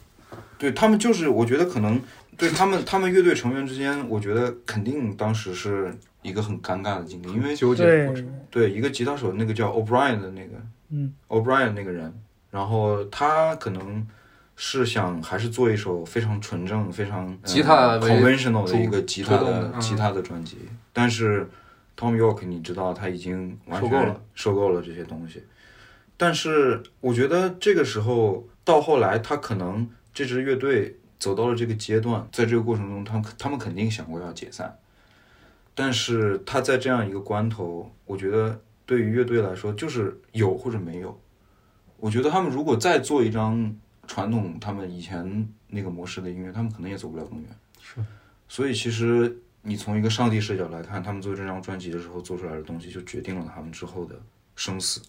[0.58, 2.02] 对他们就是，我觉得可能
[2.38, 10.52] 对他们 他们乐队成员之间，我觉得肯定当时是一个很尴尬的经历，因为纠结的过对程。，对一个吉他手那个叫 O'Brien 的那个
[10.90, 11.14] 嗯。
[11.28, 12.14] O'Brien 那个人，
[12.50, 14.08] 然后他可能
[14.56, 19.82] 是想还是做一首非常纯正、非常、呃吉他为 conventional 的一个吉他的嗯。
[19.82, 20.58] 吉他的专辑，
[20.94, 21.50] 但是
[22.00, 24.22] Tom York 你知道他已经完全收购了。
[24.34, 25.44] 收购了这些东西，
[26.24, 34.80] 但是我觉得这个时候到后来，他可能这支乐队走到了这个阶段，在这个过程中，他们他们肯定想过要解散，
[35.76, 41.20] 但是他在这样一个关头，我觉得对于乐队来说就是有或者没有。
[41.98, 43.76] 我觉得他们如果再做一张
[44.08, 47.50] 传统他们以前那个模式的音乐，他们可能也走不了更远。
[47.82, 47.96] 是，
[48.48, 54.16] 所以其实你从一个上帝视角来看，他们做这张专辑的时候做出来的东西，就决定了他们之后的
[54.56, 55.02] 生死。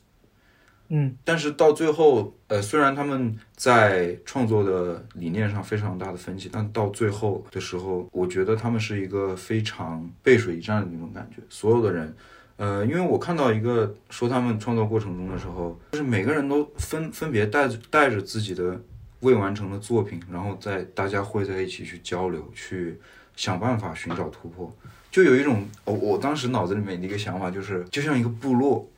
[0.97, 11.43] 嗯但是到最后，呃，虽然他们在创作的理念上非常大的分歧，但到最后的时候，我觉得他们是一个非常背水一战的那种感觉。
[11.49, 12.15] 所有的人，
[12.59, 18.81] 呃，因为我看到一个说他们创作过程中的时候，就是每个人都分分别带着带着自己的
[19.21, 23.01] 未完成的作品，然后在大家会在一起去交流，去
[23.35, 24.73] 想办法寻找突破。
[25.11, 28.89] 就有一种，我我当时脑子里面的一个想法就是，就像一个部落，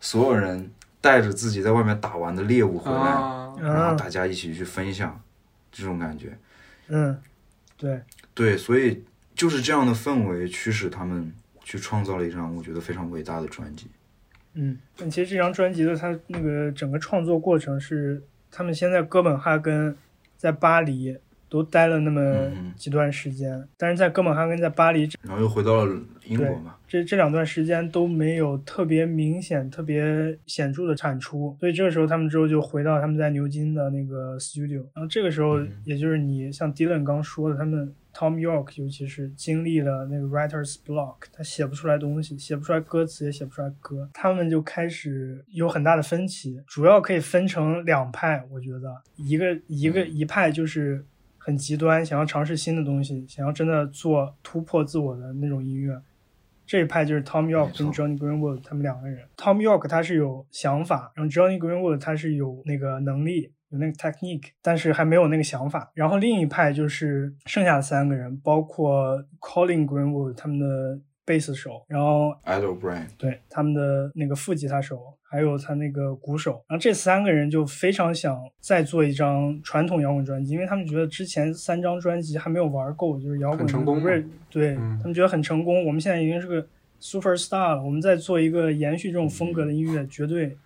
[0.00, 0.70] 所有人
[1.00, 5.20] 带着自己在外面打完的猎物回来，啊，然后啊大家一起去分享，
[5.70, 6.36] 这种感觉。
[6.88, 7.16] 嗯，
[7.76, 8.00] 对，
[8.34, 11.32] 对，所以就是这样的氛围驱使他们
[11.62, 13.88] 去创造了一张我觉得非常伟大的专辑。
[14.54, 19.96] 嗯，但其实这张专辑的它那个整个创作过程是，他们先在哥本哈根，
[20.36, 21.18] 在巴黎
[21.48, 48.96] 都待了那么几段时间，但是在哥本哈根在巴黎然后又回到了英国嘛，这这两段时间都没有特别明显、特别显著的产出，所以这个时候他们之后就回到他们在牛津的那个 studio，然后这个时候嗯也就是你像 Dylan 刚说的，他们 Tom York 尤其是经历了那个 writer's block，他写不出来东西，写不出来歌词，也写不出来歌，他们就开始有很大的分歧，主要可以分成两派，我觉得。
[49.16, 51.04] 一个一个一派就是
[51.46, 55.96] 很极端，想要尝试新的东西，想要真的做突破自我的那种音乐。
[56.66, 59.24] 这一派就是 Tom York 跟 Johnny Greenwood 他们两个人。
[59.36, 65.88] Tom York 他是有想法，然后 Johnny Greenwood 他是有那个能力，有那个 technique，但是还没有那个想法。
[65.94, 84.02] 然后另一派就是剩下的三个人，包括 Colin Greenwood 他们的贝斯手，然后 Ed O'Brien，对他们的那个副吉他手，还有他那个鼓手，然后这三个人就非常想再做一张传统摇滚专辑，因为他们觉得之前三张专辑还没有玩够，就是摇滚很成功
[84.48, 85.84] 对、嗯他们觉得很成功。
[85.84, 86.66] 我们现在已经是个
[87.00, 90.56] super star 了，我们再做一个延续这种风格的音乐，绝对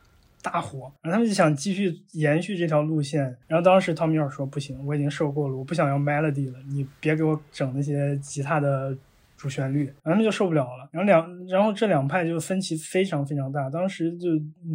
[0.41, 0.93] 大火。
[1.03, 3.37] 然后他们就想继续延续这条路线。
[3.49, 8.97] 然后当时 Tom York 说不行，我已经受够了，我不想要 melody 了，你别给我整那些吉他的
[9.41, 10.87] 主旋律，然后就受不了了。
[10.93, 14.29] 然后两，然后这两派就分歧非常非常大，当时就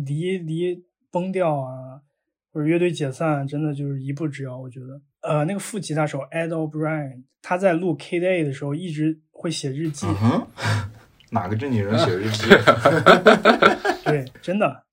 [0.08, 2.02] 离离崩掉啊，
[2.52, 4.60] 或者乐队解散，真的就是一步之遥。
[4.60, 10.48] 我觉得，呃，那个副吉他手 Ed O'Brien，他在录 K Day 的时候一直会写日记，嗯，
[11.30, 12.50] 哪个正经人写日记？
[14.04, 14.86] 对，真的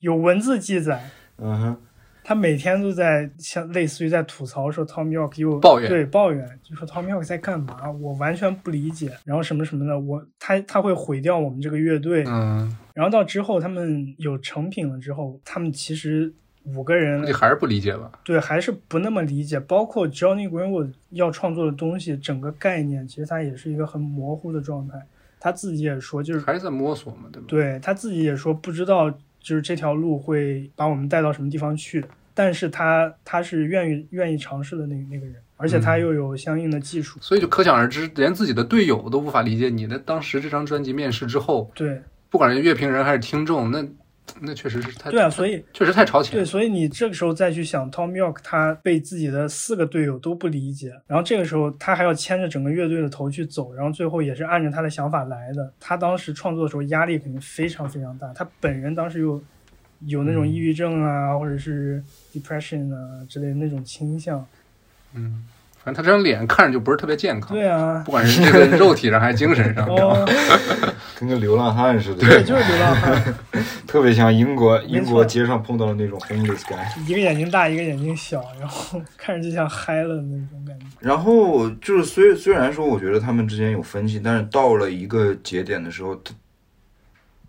[0.00, 1.08] 有文字记载。
[1.38, 1.82] 嗯哼，
[2.22, 5.88] 他每天都在像类似于在吐槽说 Tom York 又抱怨。
[5.88, 16.32] 对抱怨，就说 Tom York 在干嘛，我完全不理解，然后什么什么的，我他他会毁掉我们这个乐队，嗯，然后到之后他们有成品了之后，他们其实
[16.64, 18.12] 五个人你还是不理解吧？
[18.22, 24.94] 对还是不那么理解，包括 Johnny Greenwood 要创作的东西，整个概念其实他也是一个很模糊的状态，
[25.40, 27.46] 他自己也说就是还是在摸索嘛，对吧？
[27.48, 39.86] 对他自己也说不知道，就是这条路会把我们带到什么地方去，但是他他是愿意愿意尝试的那那个人，而且他又有相应的技术，所以就可想而知，连自己的队友都无法理解你。
[39.86, 42.00] 那当时这张专辑面世之后，对。
[42.28, 43.84] 不管是乐评人还是听众，那
[44.40, 46.44] 那确实是太对啊，所以确实太超前对，。
[46.44, 55.72] 所以你这个时候再去想 Tom York，他被自己的四个队友都不理解，然后这个时候他还要牵着整个乐队的头去走，然后最后也是按着他的想法来的。
[55.80, 59.42] 他当时创作的时候压力肯定非常非常大，他本人当时又
[60.06, 62.02] 有那种抑郁症啊，或者是
[62.32, 64.46] depression 啊之类的那种倾向。
[65.14, 65.44] 嗯，
[65.82, 69.86] 反正他这张脸看着就不是特别健康，对啊，不管是这个肉体上还是精神上。
[69.88, 70.26] 哦，
[71.20, 73.34] 跟个流浪汉似的，对， 就是流浪汉，
[73.86, 77.06] 特别像英国英国街上碰到的那种 homeless guy。
[77.06, 80.86] 一个眼睛大，一个眼睛小，然后看着就像嗨了的那种感觉。
[80.98, 86.32] 然后就是虽虽然说我觉得他们之间有分歧，但是到了一个节点的时候，他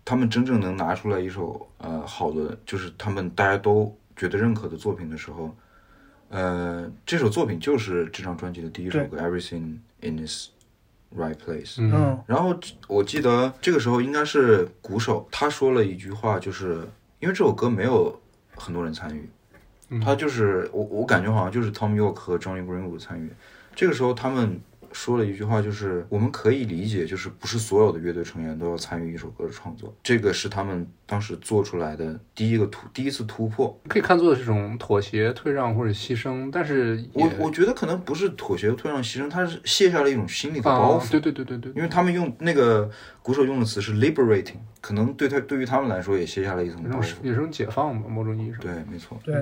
[0.04, 5.56] 他们真正能拿出来一首呃好的，就是他们大家都觉得认可的作品的时候，
[6.28, 10.48] 呃，这首作品就是这张专辑的第一首歌《Everything in Its
[11.16, 11.74] Right Place》。
[11.78, 12.58] 嗯嗯然后
[12.88, 16.88] 我记得这个时候应该是鼓手，他说了一句话，就是
[17.20, 18.20] 因为这首歌没有
[18.56, 19.28] 很多人参与，
[19.90, 23.30] 嗯他就是我我感觉好像就是 Tom York 和 Johnny Greenwood 参与。
[23.74, 24.60] 这个时候他们
[24.92, 33.78] 说了一句话，就是我们可以理解，就是不是所有的乐队成员都要参与一首歌的创作，这个是他们当时做出来的第一个突第一次突破。
[33.88, 41.02] 可以看作是一种妥协、退让或者牺牲，但是我我觉得可能不是妥协、退让、牺牲，他是卸下了一种心理的包袱。
[41.02, 42.90] 啊，对对对对对，因为他们用那个
[43.22, 47.16] 鼓手用的词是 liberating，可能对他对于他们来说也卸下了一层包袱也是。
[47.22, 48.60] 也是种解放吧，某种意义上。
[48.60, 49.18] 对，没错。
[49.24, 49.34] 对，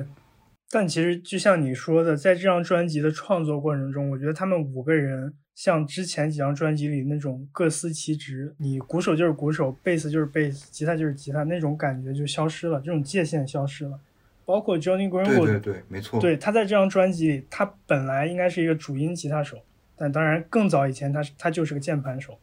[0.71, 13.99] 但其实就像你说的，在这张专辑的创作过程中，我觉得他们五个人像之前几张专辑里那种各司其职，你鼓手就是鼓手，贝斯就是贝斯，吉他就是吉他，那种感觉就消失了，这种界限消失了。
[14.45, 16.21] 包括 Johnny Greenwood，对对，没错。
[16.21, 19.59] 对，他在这张专辑里，他本来应该是一个主音吉他手，
[19.97, 22.39] 但当然更早以前他是他就是个键盘手。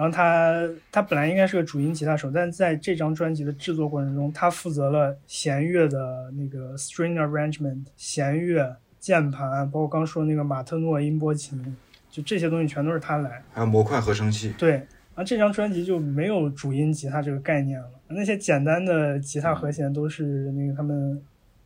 [0.00, 11.76] 然后他他本来应该是个主音吉他手，但在这张专辑的制作过程中，他负责了弦乐的那个 string arrangement，弦乐、键盘，包括刚说那个马特诺音波琴，
[12.10, 13.42] 就这些东西全都是他来。
[13.52, 21.22] 还有模块合成器，对，然后这张专辑就没有主音吉他这个概念了，那些简单的吉他和弦都是那个他们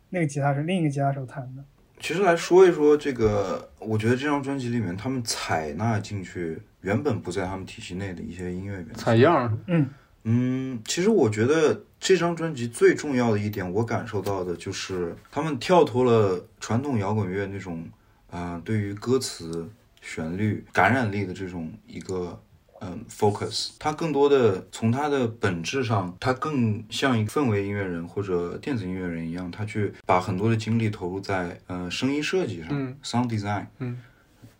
[0.09, 1.63] 那个吉他是另一个吉他手弹的。
[2.01, 9.01] 其实来说一说这个，我觉得这张专辑里面他们采纳进去原本不在他们体系内的一些音乐元素。
[9.01, 9.89] 采样，嗯，
[10.23, 17.83] 嗯，其实我觉得这张专辑最重要的一点，我感受到的就是他们跳脱了传统摇滚乐那种
[18.29, 19.67] 啊、呃对于歌词、
[19.99, 22.39] 旋律感染力的这种一个
[22.81, 32.95] 嗯 focus，它更多的从它的本质上，它更像一个氛围音乐人或者电子音乐人一样，他去把很多的精力投入在呃声音设计上、嗯。
[33.03, 33.99] sound design，嗯。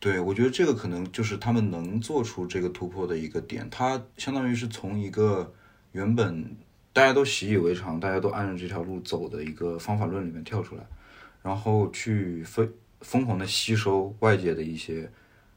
[0.06, 5.52] 对，我觉得这个可能就是他们能做出这个突破的一个点，它相当于是从一个
[5.94, 6.56] 原本
[6.94, 10.84] 大家都习以为常、大家都按照这条路走的一个方法论里面跳出来，
[11.42, 15.10] 然后去疯疯狂的吸收外界的一些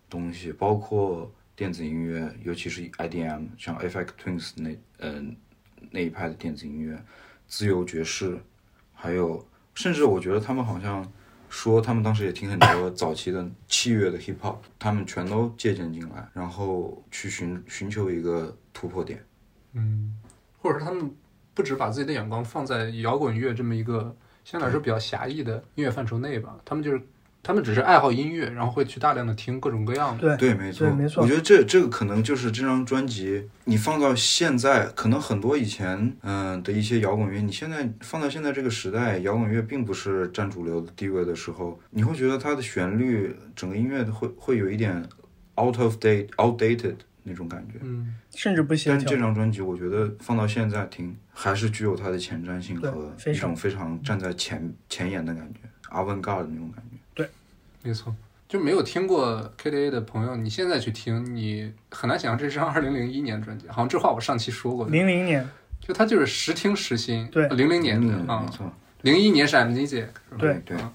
[0.08, 5.36] 东西，包括电子音乐，尤其是 IDM，像 Effect Twins 那嗯、
[5.90, 6.98] 那一派的电子音乐，
[7.46, 8.40] 自由爵士，
[8.94, 11.06] 还有甚至我觉得他们好像
[11.48, 19.24] 说他们当时也听很多早期的器乐的 hip hop，他们全都借鉴进来，然后去寻寻求一个突破点。
[19.72, 20.16] 嗯，
[20.58, 21.10] 或者是他们
[21.54, 27.00] 不止把自己的眼光放在摇滚乐这么一个相对来说比较狭义的音乐范畴内吧，他们就是
[27.48, 30.36] 他们只是爱好音乐，然后会去大量的听各种各样的。
[30.36, 45.02] 对对，没错，没错我觉得这这个可能就是这张专辑，你放到现在，可能很多以前嗯、的一些摇滚乐，你现在放到现在这个时代，摇滚乐并不是占主流的地位的时候，你会觉得它的旋律，整个音乐会会有一点
[45.58, 47.78] out of date outdated 那种感觉。
[47.80, 49.18] 嗯，甚至不协调但是这。
[49.18, 56.97] 张专辑，我觉得放到现在听，还是具有它的前瞻性和一种非常站在前前沿的感觉，avant-garde 的那种感觉。
[57.88, 58.14] 没错。
[58.46, 63.66] 就没有听过 KDA 的朋友，你现在去听，你很难想象这是张二零零一年专辑。
[63.68, 65.46] 好像这话我上期说过的，零零年，
[65.80, 67.26] 就他就是时听时新。
[67.28, 68.70] 对零零年的嗯，啊没，错。
[69.02, 70.92] 零一年是 Amnesia，是吧对对啊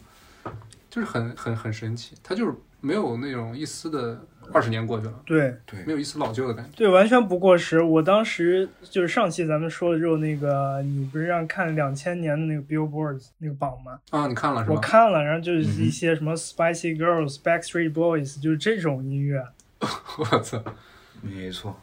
[0.89, 6.71] 就是很很很神奇，他就是没有那种一丝的二十年过去了，对对没有一丝老旧的感觉。
[6.75, 7.81] 对，完全不过时。
[7.81, 13.99] 我当时就是上期咱们说的时候，那个你不是让看两千年的那个 Billboard 那个榜吗？
[14.09, 14.75] 啊，你看了是吧？
[14.75, 19.43] 我看了，然后就是一些什么 Spicy Girls、Backstreet Boys，就是这种音乐。
[20.17, 20.63] 我操，
[21.21, 21.77] 没错，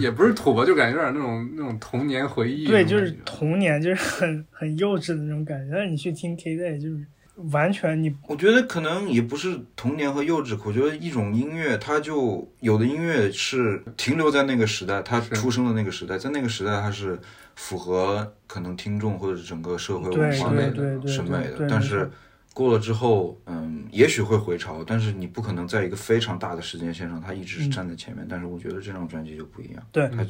[0.00, 5.74] 也不是土吧，就感觉有点那种那种童年回忆对，就是童年，就是很很幼稚的那种感觉。
[5.74, 7.04] 但是你去听 K Day，就是
[7.50, 17.18] 完全你我觉得可能也不是童年和幼稚，我觉得一种音乐，它就有的音乐是停留在那个时代，它出生的那个时代，在那个时代它是
[17.54, 22.10] 符合可能听众或者是整个社会文化的审美的但是
[22.52, 28.26] 过了之后，嗯，也许会回潮，但是你不可能在一个非常大的时间线上，它一直是站在前面。
[28.28, 30.26] 但是我觉得这张专辑就不一样，对它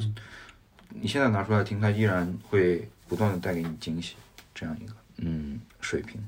[0.89, 4.15] 你现在拿出来听，它依然会不断的带给你惊喜，
[4.53, 6.21] 这样一个嗯水平。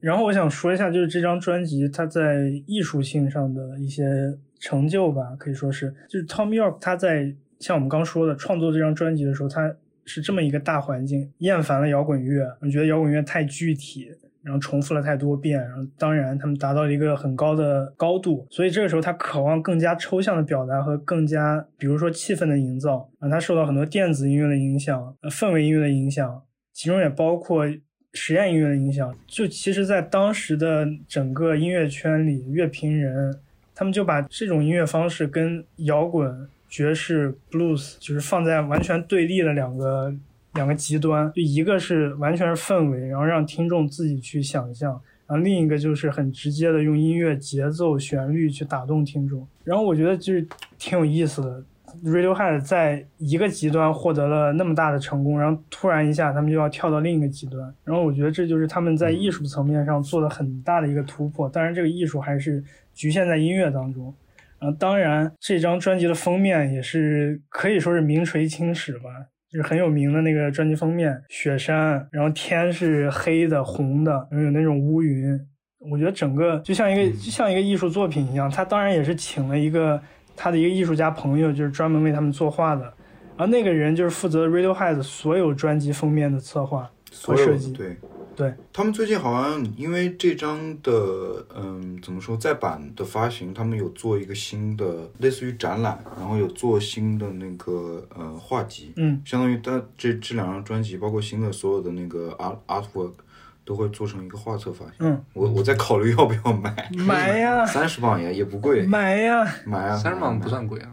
[0.00, 4.04] 然后我想说一下，就是这张专辑它在艺术性上的一些
[4.60, 9.74] 成就吧，可以说是，就是 Tom York 他在像我们刚说的创作这张专辑的时候，他
[10.04, 14.08] 是这么一个大环境，厌烦了摇滚乐，你觉得摇滚乐太具体，
[14.42, 26.42] 然后重复了太多遍，然后当然他们达到了一个很高的高度，所以这个时候他渴望更加抽象的表达和更加，比如说气氛的营造啊，他受到很多电子音乐的影响，氛围音乐的影响，
[26.72, 27.66] 其中也包括
[28.14, 29.14] 实验音乐的影响。
[29.26, 33.38] 就其实，在当时的整个音乐圈里，乐评人
[33.74, 40.14] 他们就把这种音乐方式跟摇滚、爵士、blues 就是放在完全对立的两个
[40.54, 41.30] 两个极端。
[41.32, 44.92] 就一个是完全是氛围，然后让听众自己去想象；
[45.26, 49.46] 然后另一个就是很直接的用音乐节奏、旋律去打动听众。
[49.64, 50.46] 然后我觉得就是
[50.78, 51.62] 挺有意思的。
[52.04, 61.48] Radiohead 在一个极端获得了那么大的成功，然后突然一下他们就要跳到另一个极端，然后我觉得这就是他们在艺术层面上做的很大的一个突破。
[61.48, 62.62] 当然，这个艺术还是
[62.94, 64.14] 局限在音乐当中。
[64.58, 69.10] 啊，当然这张专辑的封面也是可以说是名垂青史吧，
[69.48, 75.38] 就是很有名的那个专辑封面，雪山，然后天是黑的、红的，然后有那种乌云。
[75.92, 78.50] 我觉得整个就像一个就像一个艺术作品一样。
[78.50, 80.02] 他当然也是请了一个
[80.38, 82.82] 他的一个艺术家朋友，就是专门为他们作画的。
[83.36, 86.88] 然后那个人就是负责 Radiohead 所有专辑封面的策划
[87.22, 87.72] 和设计。
[87.72, 87.96] 对
[88.34, 103.12] 对，他们最近好像因为这张的嗯怎么说再版的发行，他们有做一个新的类似于展览，然后有做新的那个呃画集，嗯，相当于他这这两张专辑，包括新的所有的那个 art artwork
[103.68, 104.94] 都会做成一个画册发行。
[105.00, 110.88] 嗯，我我在考虑要不要买，买呀 三十磅也也不贵，买呀，买呀，三十磅不算贵啊。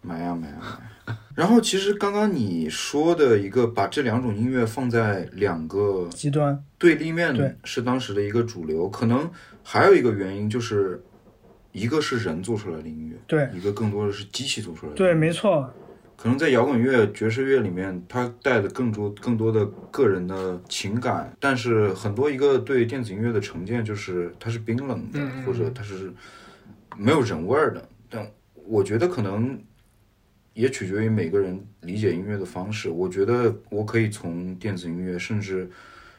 [0.00, 1.14] 买呀买呀买。
[1.34, 6.62] 然后其实刚刚你说的一个把这两种音乐放在两个极端。
[6.78, 9.28] 对立面对是当时的一个主流，可能
[9.64, 11.02] 还有一个原因就是，
[11.72, 14.96] 一个是人做出来的音乐，对一个更多的是机器做出来的。
[14.96, 15.32] 对，没。
[15.32, 15.68] 错，
[16.24, 26.10] 可能在摇滚乐、爵士乐里面，它带的更多、更多的个人的情感，但是很多一个对电子音乐的成见就是它是冰冷的，或者它是
[26.96, 27.86] 没有人味儿的。
[28.08, 28.26] 但
[28.66, 29.62] 我觉得可能
[30.54, 32.88] 也取决于每个人理解音乐的方式。
[32.88, 35.68] 我觉得我可以从电子音乐，甚至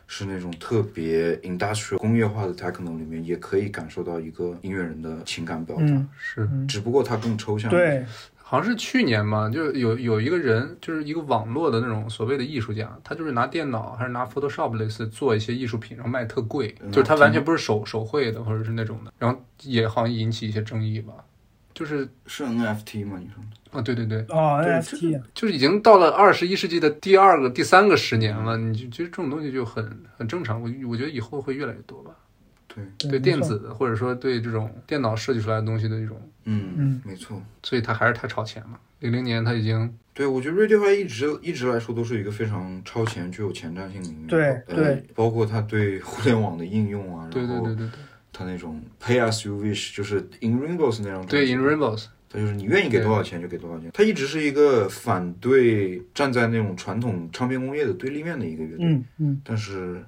[0.06, 8.06] 是那种特别 industrial 工业化的 techno 里面，也可以感受到一个音乐人的情感表达，嗯，是，只不过它更抽象。，对，
[8.48, 21.14] 好像是去年嘛，就有有一个人，就是一个网络的那种所谓的艺术家，他就是拿电脑还是拿 Photoshop 类似做一些艺术品，然后卖特贵，就是他完全不是手手绘的或者是那种的，然后也好像引起一些争议吧。
[21.74, 23.18] 就是是 NFT 吗？
[23.20, 23.80] 你说的？
[23.80, 29.84] 啊，对对对，哦，NFT，就是已经到了二十一世纪的第二个、第三个十年了，你就其实这种东西就很
[30.16, 30.62] 很正常。
[30.62, 32.12] 我我觉得以后会越来越多吧。
[32.68, 36.16] 对，对电子的，或者说对这种电脑设计出来的东西的一种，
[36.46, 37.42] 嗯嗯没错。
[37.62, 38.80] 所以他还是太超前了。
[39.00, 44.28] 零零年他已经对，我觉得 Radiohead 一直一直来说都是一个非常超前、具有前瞻性的音乐。
[44.28, 48.00] 对呃对，包括他对互联网的应用啊，对然后对对对对
[48.32, 53.92] 他那种 Pay as you wish，就是 In Rainbows 那张专对，In Rainbows，他就是你愿意给多少钱就给多少钱。
[53.94, 60.04] 他一直是一个反对站在那种传统唱片工业的对立面的一个乐队，嗯嗯，但是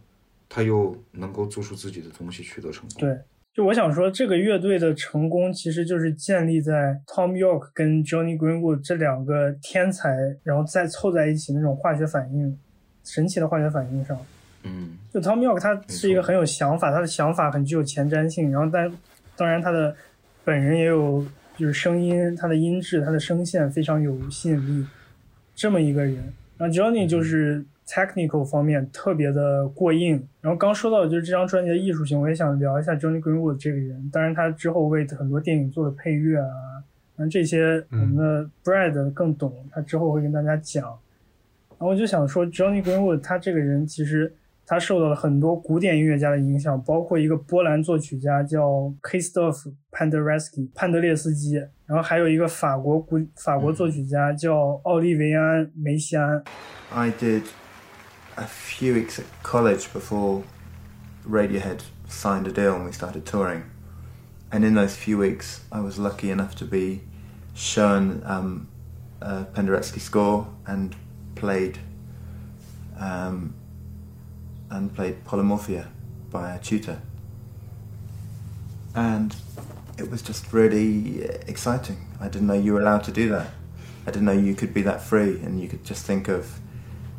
[0.50, 3.02] 他又能够做出自己的东西，取得成功。
[3.02, 3.18] 对。
[3.58, 12.56] 就我想说，这个乐队的成功其实就是建立在 Tom York 跟 Johnny Greenwood 这两个天才，然后再凑在一起那种化学反应，
[13.04, 14.16] 神奇的化学反应上。
[14.62, 18.94] 嗯，就 Tom York 他是一个很有想法，他的想法很具有前瞻性，然后但
[19.36, 19.96] 当然他的
[20.46, 21.26] 本人也有
[21.58, 24.86] 就是声音，他的音质，他的声线非常有吸引力，
[25.56, 26.32] 这么一个人。
[26.60, 30.28] 然后 Johnny 就是 technical 方面特别的过硬。
[30.42, 34.10] 然后刚说到的就是这张专辑的艺术性，我也想聊一下 Johnny Greenwood 这个人。
[34.12, 36.50] 当然，他之后为很多电影做的配乐啊，
[37.16, 40.84] 那这些我们的 Brad 更懂，他之后会跟大家讲。
[40.84, 44.34] 然后我就想说，Johnny Greenwood 他这个人其实
[44.66, 56.44] 他受到了很多古典音乐家的影响，包括一个波兰作曲家叫 Krzysztof Penderecki 潘德列斯基，然后还有一个法国古法国作曲家叫奥利维安梅西安。
[56.92, 57.44] I did
[58.38, 60.44] a few weeks at college before
[61.28, 63.70] Radiohead signed a deal and we started touring.
[64.52, 67.02] And in those few weeks, I was lucky enough to be
[67.56, 68.70] shown um,
[69.20, 70.96] a Penderecki score and
[71.36, 71.80] played
[73.00, 73.56] um,
[74.70, 75.88] and played Polymorphia
[76.30, 77.02] by a tutor.
[78.96, 79.36] And
[79.98, 82.08] it was just really exciting.
[82.22, 83.50] I didn't know you were allowed to do that.
[84.06, 86.60] I didn't know you could be that free and you could just think of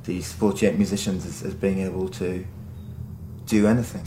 [0.09, 2.45] these 48 musicians as, as being able to
[3.45, 4.03] do anything.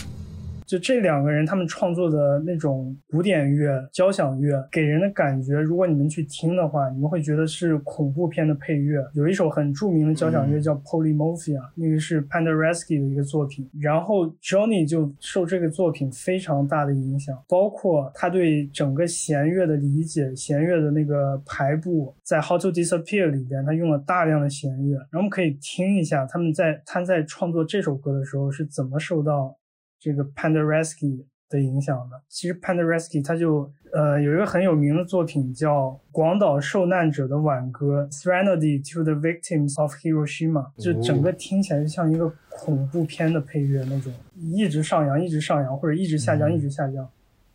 [0.71, 9.05] 就这两个人，他们创作的那种古典乐、交响乐，给人的感觉，如果你们去听的话，你们会觉得是恐怖片的配乐。
[9.13, 13.69] 有一首很著名的交响乐叫《Polymorphia》，那个是 Pandreski 的一个作品。
[13.81, 24.95] 然后 Johnny 就受这个作品非常大的影响，包括他对整个弦乐的理解、弦乐的那个排布，在《How to Disappear》里边，他用了大量的弦乐。
[24.95, 29.53] 然后我们可以听一下他们在他在创作这首歌的时候是怎么受到。
[30.01, 32.19] 这个 Panderesky 的影响的。
[32.27, 47.07] 其实 Panderesky 他就呃有一个很有名的作品叫《广岛受难者的挽歌》（Serenity to the Victims of Hiroshima），就整个听起来就像一个恐怖片的配乐那种，一直上扬，一直上扬，或者一直下降，一直下降。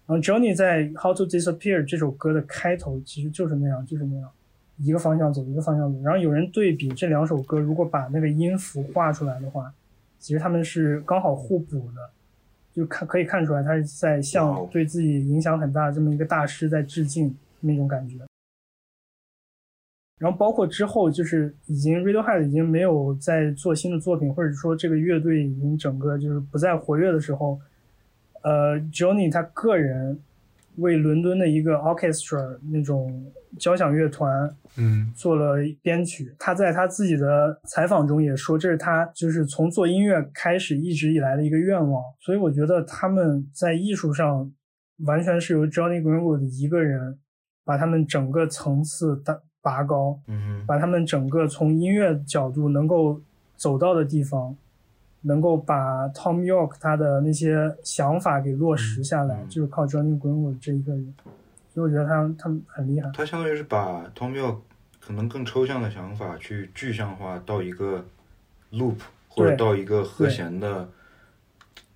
[0.06, 4.30] 然后 Johnny 在《How to Disappear》这首歌的开头其实就是那样，就是那样，
[4.78, 6.00] 一个方向走，一个方向走。
[6.02, 9.74] 然后有人对比这两首歌，如果把那个音符画出来的话，
[10.20, 12.10] 其实他们是刚好互补的。
[12.76, 18.18] 就看可以看出来，他是在向对自己影响很大的这么一个大师在致敬那种感觉。
[20.18, 27.58] 然后包括之后，就是已经 Radiohead 已经没有在做新的作品，或者说这个乐队已经整个就是不再活跃的时候，
[28.42, 30.18] 呃，Johnny 他个人
[30.76, 33.24] 为伦敦的一个 orchestra 那种
[33.58, 36.34] 交响乐团，嗯，做了编曲。
[36.38, 42.02] 他在他自己的采访中也说，这是他就是从做音乐开始一直以来的一个愿望。
[42.20, 44.50] 所以我觉得他们在艺术上
[45.04, 47.18] 完全是由 Johnny Greenwood 一个人
[47.64, 53.20] 把他们整个层次拔拔高，嗯把他们整个从音乐角度能够
[53.56, 54.56] 走到的地方，
[55.26, 61.14] 能够把 Tom York 他的那些想法给落实下来，嗯就是靠 Johnny Greenwood 这一个人。
[61.74, 63.10] 所以我觉得他他们很厉害。
[63.12, 64.56] 他相当于是把 Tom York
[65.00, 68.04] 可能更抽象的想法去具象化到一个
[68.72, 68.96] loop，
[69.28, 70.88] 或者到一个和弦的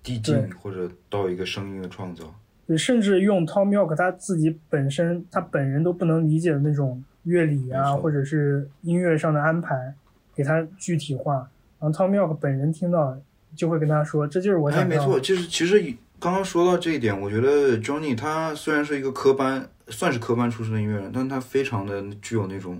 [0.03, 2.25] 递进，或者到一个声音的创造。
[2.67, 9.93] 对，甚至用 Tom York 他自己本身他本人都不能理解的那种乐理啊，或者是音乐上的安排，
[10.35, 11.49] 给他具体化。
[11.81, 13.17] 然后 Tom York 本人听到
[13.55, 14.95] 就会跟他说：“这就是我哎，想要的。
[14.95, 15.81] 没错，就是其实
[16.19, 22.79] 刚刚说到这一点，我觉得 Johnny 他虽然是一个科班，算是科班出身的音乐人，但他非常的具有那种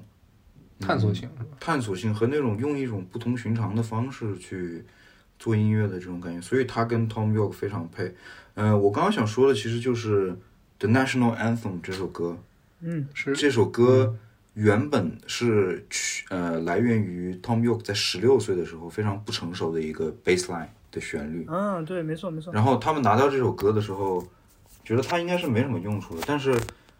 [0.80, 1.28] 探索性？
[1.60, 4.86] 探索性和那种用一种不同寻常的方式去
[5.40, 8.14] 做音乐的这种感觉，所以他跟 Tom York 非常配。
[8.54, 10.32] 呃，我刚刚想说的其实就是
[10.78, 12.38] 《The National Anthem》这首歌，
[12.82, 14.16] 嗯，是这首歌
[14.54, 22.54] 原本是去呃来源于 Tom York 在十六岁的时候非常不成熟的一个 bass line 的旋律，嗯，对，没错没错。
[22.54, 24.22] 然后他们拿到这首歌的时候，
[24.84, 26.54] 觉得它应该是没什么用处的，但是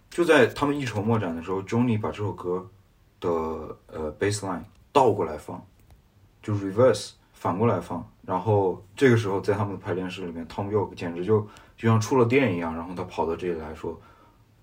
[0.10, 2.70] 就在他们一筹莫展的时候，Johnny 把这首歌
[3.20, 3.30] 的
[3.88, 5.62] 呃 bass line 倒过来放，
[6.42, 11.42] 就 reverse 反过来放，然后这个时候在他们的排练室里面，Tom York 简直就
[11.76, 14.00] 就像触了电一样，然后他跑到这里来说：“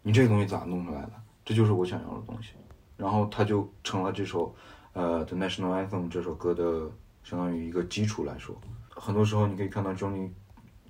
[0.02, 1.12] 你这个东西咋弄出来的？
[1.44, 2.52] 这就是我想要的东西。”
[2.98, 4.54] 然后他就成了这首
[4.92, 6.90] 呃《The National Anthem》这首歌的
[7.22, 8.54] 相当于一个基础来说。
[8.90, 10.28] 很多时候你可以看到 Johnny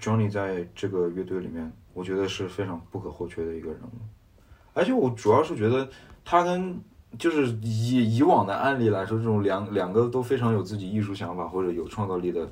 [0.00, 3.98] Johnny 在这个乐队里面，我觉得是非常不可或缺的一个人物。
[4.72, 5.88] 而且我主要是觉得
[6.24, 6.80] 他跟
[7.18, 12.50] 就是以以往的案例来说，这种两两个都非常有自己艺术想法或者有创造力的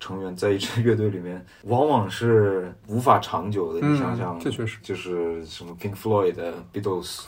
[0.00, 3.80] 成员在一支乐队里面，往往是无法长久的。
[3.82, 7.22] 嗯你想想，这确实就是什么 Pink Floyd 的 Beatles，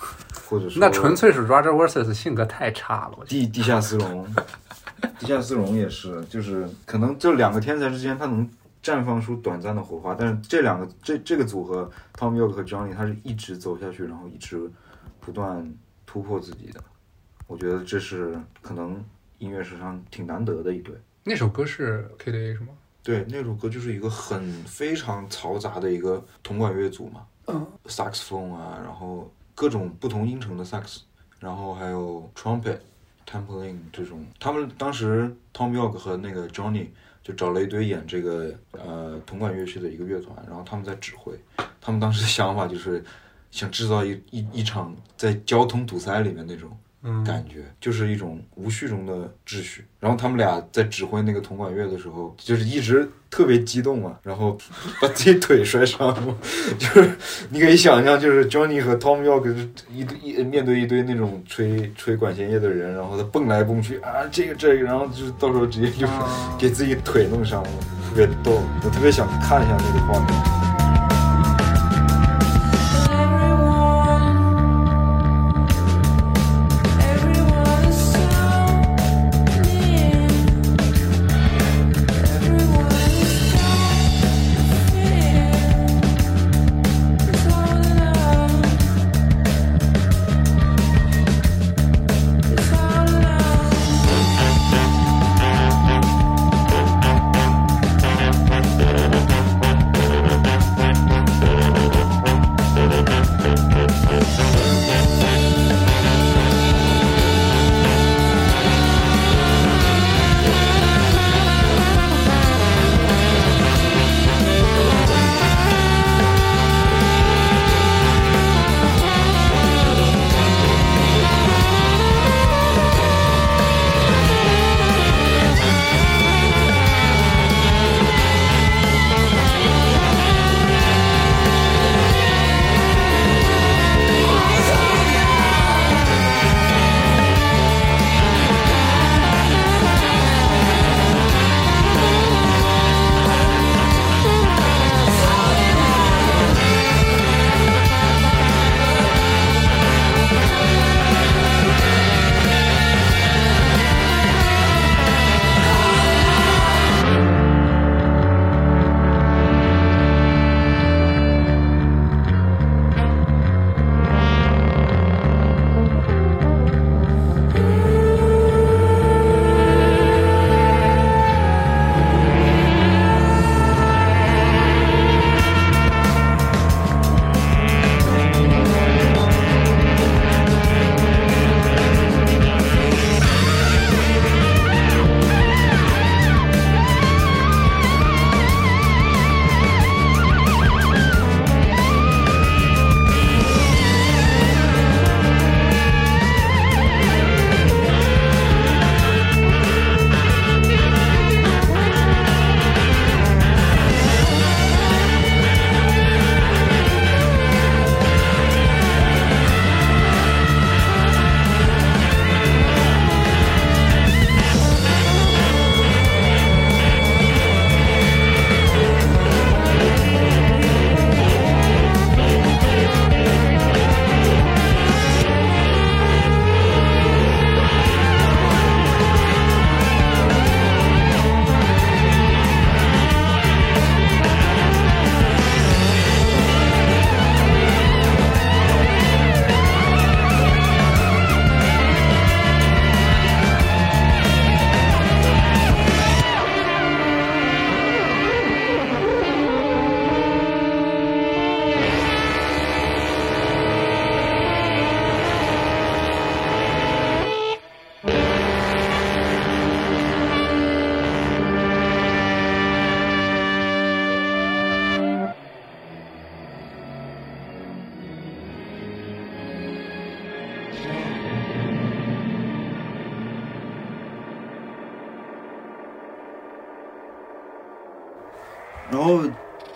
[0.49, 3.25] 或者说那纯粹是 Roger Waters 性格太差了。
[3.27, 4.27] 地地下丝绒，
[5.19, 8.49] 地下丝绒也是，就是可能这两个天才之间，他能
[8.83, 14.71] 绽放出短暂的火花，但是这两个这这个组合，Tom York 和 Johnny，他是一直走下去，然后一直
[15.19, 15.69] 不断
[16.07, 16.81] 突破自己的。
[17.47, 19.05] 我觉得这是可能
[19.39, 20.95] 音乐史上挺难得的一对。
[21.25, 22.69] 那首歌是 KDA 是吗？
[23.03, 31.01] 对，那首歌就是一个很非常嘈杂的一个铜管乐组嘛，嗯，saxophone 啊，然后各种不同音程的萨克斯
[31.39, 32.79] 然后还有 trumpet、
[33.27, 34.25] tambourine 这种。
[34.39, 36.89] 他们当时 Tom York 和那个 Johnny
[37.23, 41.33] 就找了一堆演这个呃铜管乐器的一个乐团，然后他们在指挥。
[41.81, 43.03] 他们当时的想法就是
[43.51, 46.77] 想制造一一一场在交通堵塞里面那种嗯
[47.25, 49.85] 感觉，就是一种无序中的秩序。
[49.99, 54.57] 然后他们俩在指挥那个铜管乐的时候，就是一直特别激动嘛，然后
[55.01, 56.37] 把自己腿摔伤了。
[56.79, 57.11] 就是
[57.49, 66.07] 你可以想象，就是 Johnny 和 Tom York 就是一堆一面对一堆那种吹吹管弦乐的人，然后他蹦来蹦去啊，这个这个，然后就是到时候直接就
[66.59, 67.71] 给自己腿弄伤了，
[68.11, 68.61] 特别逗。
[68.85, 70.70] 我特别想看一下那个画面。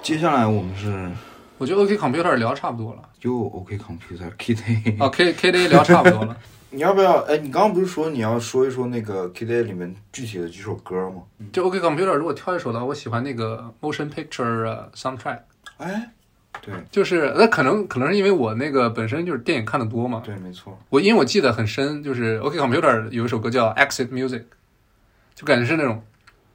[0.04, 1.10] 接下来我们是
[1.56, 4.96] 我觉得 OK Computer 聊差不多了，就 OK Computer Kid A。
[5.00, 6.36] 哦 K KDA 聊差不多了。
[6.68, 7.20] 你要不要？
[7.22, 11.22] 哎，你刚刚不是说你要说一说那个 Kid A 里面具体的几首歌吗？
[11.54, 15.38] 就 OK Computer 如果挑一首的话，我喜欢那个 Motion Picture 呃 Soundtrack，
[15.78, 16.10] 哎，
[16.60, 20.78] 对就是那可能可能是因为我那个本身就是电影看的多嘛，对，没错。
[20.90, 24.42] 我因为我记得很深，就是 OK Computer 有一首歌叫 Exit Music，
[25.34, 26.02] 就感觉是那种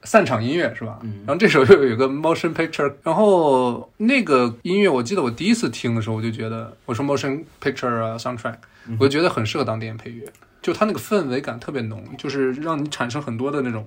[0.02, 0.98] 散场音乐是吧？
[1.02, 8.56] 嗯然后这首又有一个 motion picture，然后那个音乐我记得我第一次听的时候，我就觉得我说 motion picture 啊 soundtrack，
[8.98, 10.26] 我就觉得很适合当电影配乐，
[10.62, 13.86] 就它那个氛围感特别浓，就是让你产生很多的那种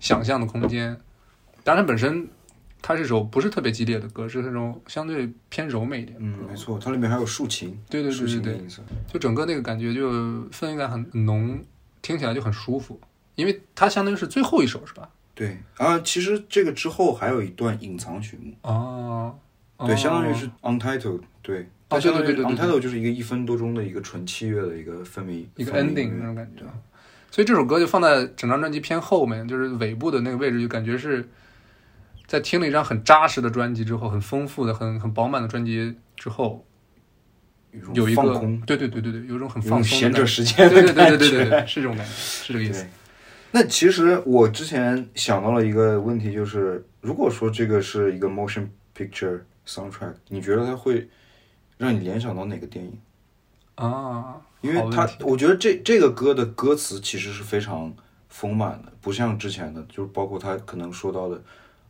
[0.00, 0.96] 想象的空间。
[1.62, 2.28] 当然，它本身
[2.82, 6.18] 它是首不是特别激烈的歌，是那种相对偏柔美一点。
[6.20, 8.68] 嗯，没错，它里面还有竖琴，对对竖对对对。
[9.10, 10.10] 就整个那个感觉就
[10.50, 11.62] 氛围感很很浓，
[12.02, 13.00] 听起来就很舒服。
[13.36, 15.08] 因为它相当于是最后一首，是吧？
[15.34, 19.34] 对啊，其实这个之后还有一段隐藏曲目，啊，
[19.78, 26.62] 对，哦相当于是 untitled，对，哦它相当于 untitled 就是一个一分多钟的一个纯器乐的一个氛围，一个 ending 那种感觉。
[27.30, 31.28] 所以这首歌就放在整张专辑偏后面，就是尾部的那个位置，就感觉是
[32.28, 36.64] 在听了一张很扎实的专辑之后，很丰富的、很很饱满的专辑之后，
[37.92, 38.22] 有一个
[38.64, 41.16] 对对对对对，有一种很放松的感觉着时间对对的感觉。
[41.16, 42.90] 对对对对对，是这种感觉，是这个意思对。
[43.56, 51.08] 那其实我之前想到了一个问题，就是如果说这个是一个 motion picture soundtrack，你觉得它会
[51.78, 52.98] 让你联想到哪个电影？
[53.76, 57.94] 啊，因为它我觉得这这个歌的歌词其实是非常
[58.28, 61.40] 丰满的，不像之前的，就是包括他可能说到的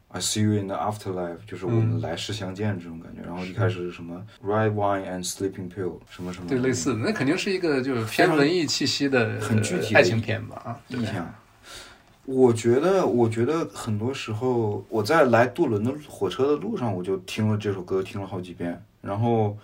[0.08, 3.22] "I see you in the afterlife"，就是我们嗯来世相见这种感觉。
[3.22, 10.60] 然后一开始是什么 "red wine and sleeping pill" 什么什么，对，类似的，那肯定是一个就是偏文艺气息的很具体的爱情片吧？
[10.66, 11.34] 啊，对意象。
[12.26, 18.82] 我觉得，我觉得很多时候我在来杜伦的火车的路上，我就听了这首歌，听了好几遍。
[19.02, 19.56] 然后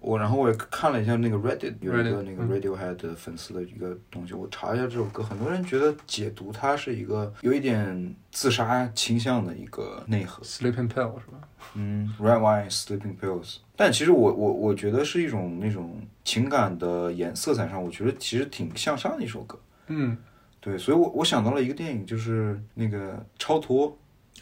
[0.00, 10.42] 我，然后我也看了一下那个 Reddit 有一个那个嗯 Radiohead 的粉丝的一个东西，我查一下这首歌，很多人觉得解读它是一个有一点自杀倾向的一个内核。
[10.42, 11.40] ，Sleeping Pill 是吧？
[11.74, 13.58] 嗯，Red Wine Sleeping Pills。
[13.76, 19.58] 但其实我我我觉得是一种那种情感的颜色彩上，我觉得其实挺向上的一首歌。
[19.86, 20.16] 嗯
[20.60, 23.96] 对，所以我我想到了一个电影，就是那个《超脱》，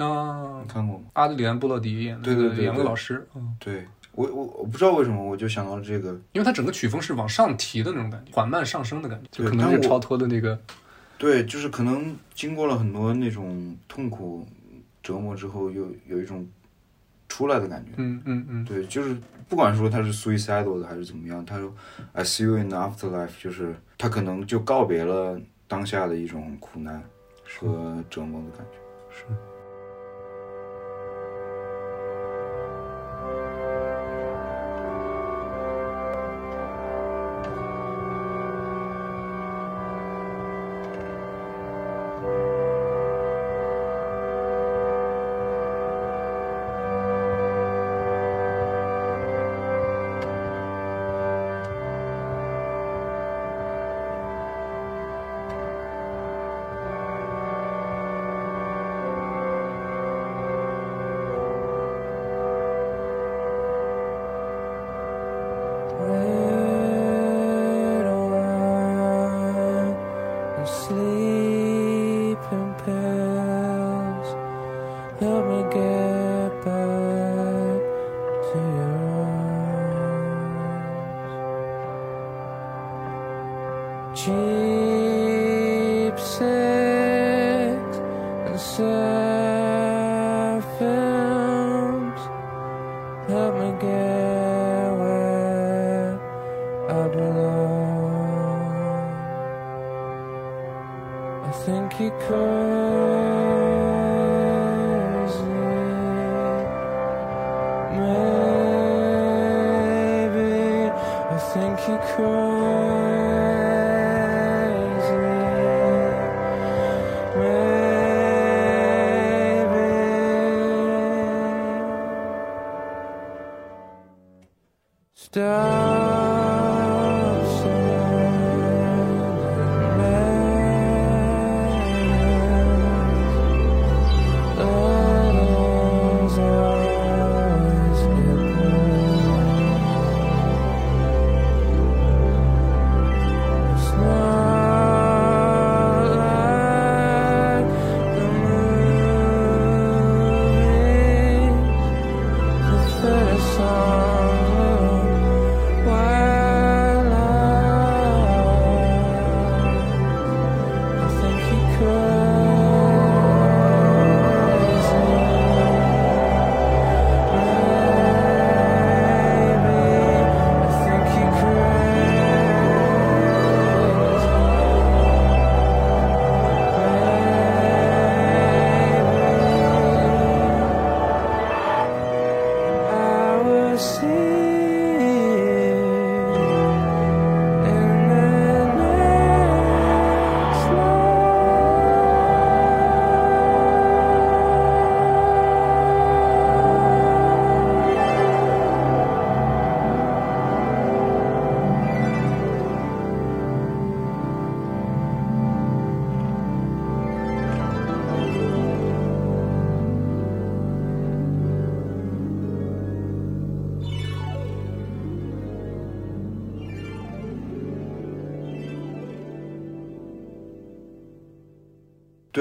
[0.05, 1.05] 啊你，看过吗？
[1.13, 10.59] 阿德里安·布洛迪演的那个对对对对演个老师，嗯，对我我我不知道为什么我就想到了这个，因为它整个曲风是往上提的那种感觉，缓慢上升的感觉，就对可能是超脱的那个，
[11.19, 14.45] 对，就是可能经过了很多那种痛苦
[15.03, 16.45] 折磨之后，又有一种
[17.29, 17.93] 出来的感觉。
[17.97, 19.17] 嗯嗯嗯，对，就是
[19.49, 21.73] 不管说他是 suicidal 的还是怎么样，他说
[22.13, 27.01] I see you in the afterlife，就是他可能就告别了当下的一种苦难
[27.45, 28.79] 和折磨的感觉。
[29.15, 29.58] 是。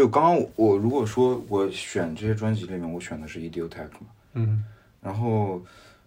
[0.07, 4.63] 对，刚刚我我如果说我选这些专辑里面，我选的是 Idiotech 嘛，嗯。
[5.01, 5.61] 然后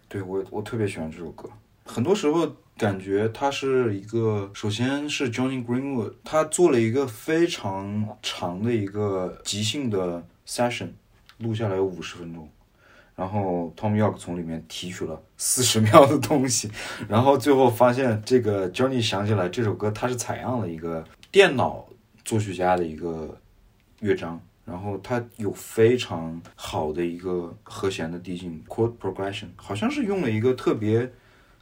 [0.09, 1.49] 对我我特别喜欢这首歌，
[1.85, 10.91] 很多时候感觉它是一个，首先是 Johnny Greenwood，他做了一个非常长的一个即兴的 session，
[11.39, 12.49] 录下来有五十分钟。
[13.15, 16.71] 然后 Tom York 从里面提取了四十秒的东西，
[17.09, 21.87] 然后最后发现这个 Johnny 想起来这首歌它是采样了一个电脑
[22.25, 23.39] 作曲家的一个
[24.01, 31.11] 乐章，然后它有非常好的一个和弦的递进 chord progression，好像是用了一个特别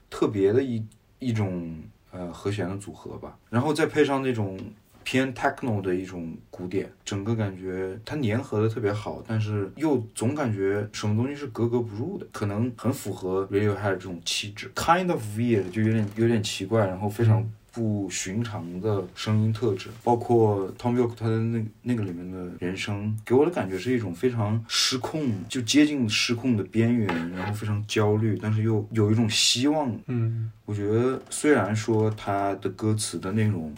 [0.09, 0.85] 特别的一
[1.19, 1.77] 一种
[2.11, 4.59] 呃和弦的组合吧，然后再配上那种
[5.03, 17.51] 偏 techno 的一种鼓点，整个感觉它粘合的特别好，但是又总感觉什么东西是格格不入的，可能很符合 Radiohead 这种气质，kind of weird 就有点有点奇怪，然后非常。
[17.73, 29.97] 不寻常的声音特质，包括 Tom York 他的那那个里面的人声，给我的感觉是一种非常失控，就接近失控的边缘，然后非常焦虑，但是又有一种希望。
[30.07, 33.75] 嗯我觉得虽然说他的歌词的内容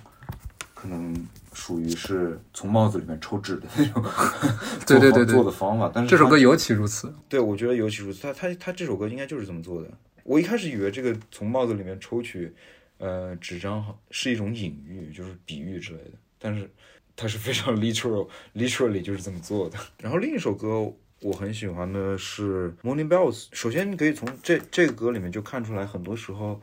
[0.75, 1.15] 可能
[1.53, 4.03] 属于是从帽子里面抽纸的那种
[4.87, 7.15] 对对对对做的方法，但是这首歌尤其如此。
[7.29, 8.23] 对，我觉得尤其如此。
[8.23, 9.89] 他他他这首歌应该就是这么做的。
[10.25, 12.53] 我一开始以为这个从帽子里面抽取，
[13.01, 16.71] 呃，纸张是一种隐喻，就是比喻之类的，但是
[17.17, 19.79] 它是非常 literal，literally 就是这么做的。
[20.03, 23.47] 然后另一首歌我很喜欢的是 Morning Bells。
[23.53, 26.61] 首先你可以从这这个歌里面就看出来，很多时候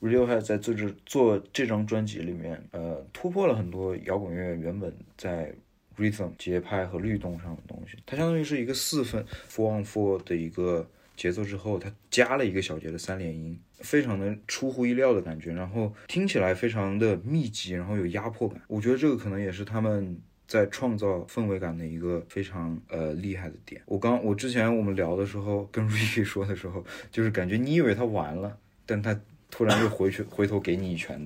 [0.00, 5.52] Radiohead 在做这做这张专辑里面，呃，突破了很多摇滚乐原本在
[5.96, 7.98] rhythm 节拍和律动上的东西。
[8.06, 18.60] 它相当于是一个四分 four on four 的一个节奏之后，它加了一个小节的三连音，非常的出乎意料的感觉，然后听起来非常的密集，然后有压迫感。
[18.66, 20.18] 我觉得这个可能也是他们。
[20.44, 23.80] 在创造氛围感的一个非常呃厉害的点。
[23.86, 28.54] 我刚我之前我们聊的时候，跟 Ricky 说的时候，就是感觉你以为他完了，
[28.84, 29.18] 但他
[29.50, 31.18] 突然又回去回头给你一拳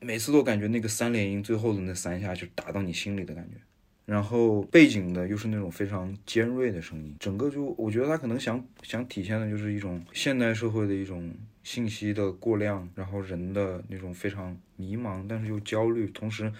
[0.00, 3.58] 每次都感觉那个三连音最后的那三下就打到你心里的感觉，
[4.04, 11.32] 然后背景的又是那种非常尖锐的声音，整个就我觉得他可能想想体现的就是一种现代社会的一种
[11.64, 16.52] 信息的过量，然后人的那种非常迷茫，但是又焦虑，同时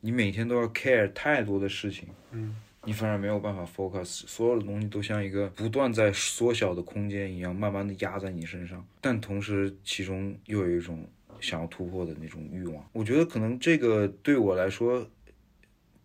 [0.00, 11.06] 你每天都要 care 太多的事情，嗯，你反而没有办法 focus，所有的东西都像一个不断在缩小的空间一样，慢慢的压在你身上，但同时其中又有一种
[11.40, 12.88] 想要突破的那种欲望。
[12.92, 15.06] 我觉得可能这个对我来说，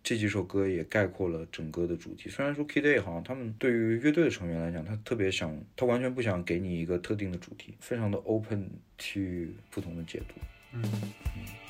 [0.08, 2.30] 这几首歌也概括了整个的主题。
[2.30, 9.20] 虽然说 Kid A 好像他们对于乐队的成员来讲，他特别想，他完全不想给你一个特定的主题，非常的 open to
[9.70, 10.34] 不同的解读。
[10.72, 11.67] 嗯 Morning,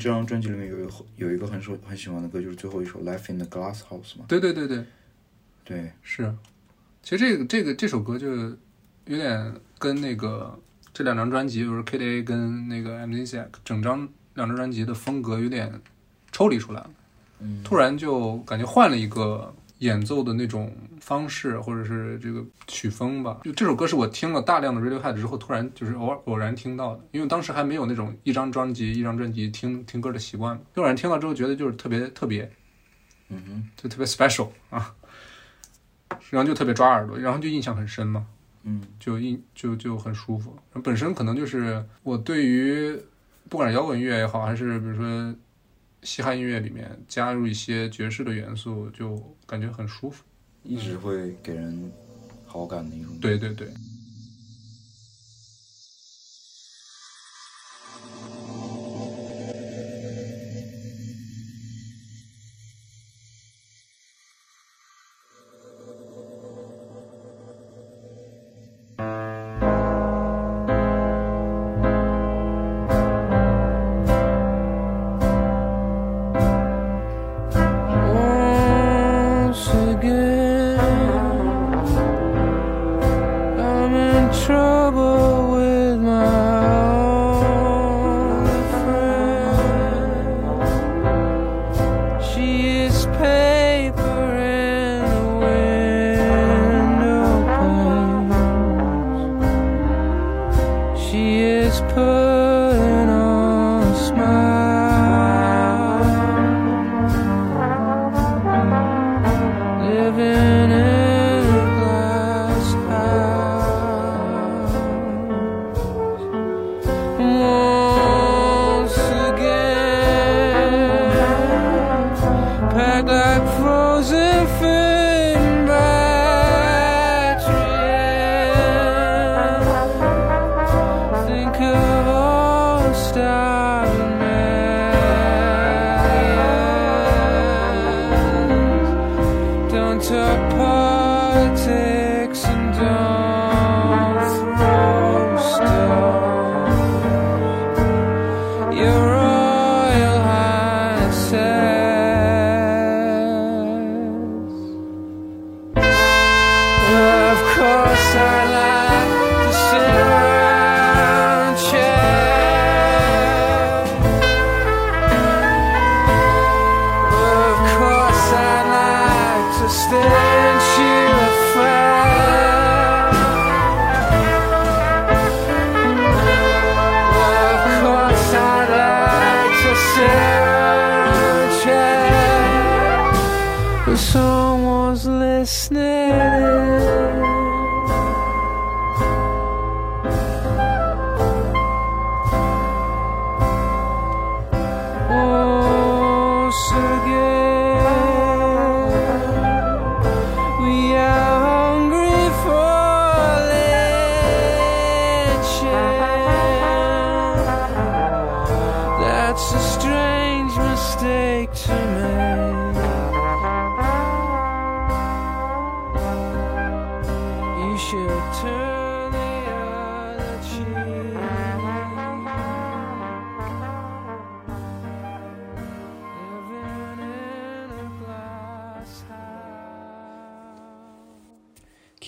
[0.00, 4.24] 这张专辑里面有一有一个很首很喜欢的歌，就是最后一首《Life in the Glass House》嘛？
[4.26, 4.84] 对对对对，
[5.64, 6.34] 对，是。
[7.02, 8.28] 其实这个这个这首歌就
[9.06, 10.58] 有点跟那个
[10.92, 15.80] 这两张专辑，就是 K D A 跟那个 Amnesia 整张两张专辑的风格有点
[16.32, 16.90] 抽离出来了。
[17.38, 23.40] 嗯，突然就感觉换了一个演奏的那种方式，或者是这个曲风吧。
[23.44, 30.62] 就这首歌是我听了大量的 Radiohead 之后，突然就是偶尔偶然听到的，因为当时还没有那种一张专辑一张专辑听听歌的习惯嘛。
[30.76, 32.50] 偶然听到之后，觉得就是特别特别，
[33.28, 34.94] 嗯哼，就特别 special 啊，
[36.30, 38.26] 然后就特别抓耳朵，然后就印象很深嘛。
[38.62, 40.54] 嗯就印就就很舒服。
[40.84, 42.94] 本身可能就是我对于
[43.48, 45.34] 不管是摇滚乐也好，还是比如说
[46.02, 49.16] 嘻哈音乐里面加入一些爵士的元素，就
[49.50, 50.22] 感觉很舒服。
[50.62, 51.90] 一直会给人
[52.46, 53.18] 好感的一种。
[53.18, 53.66] 对对对。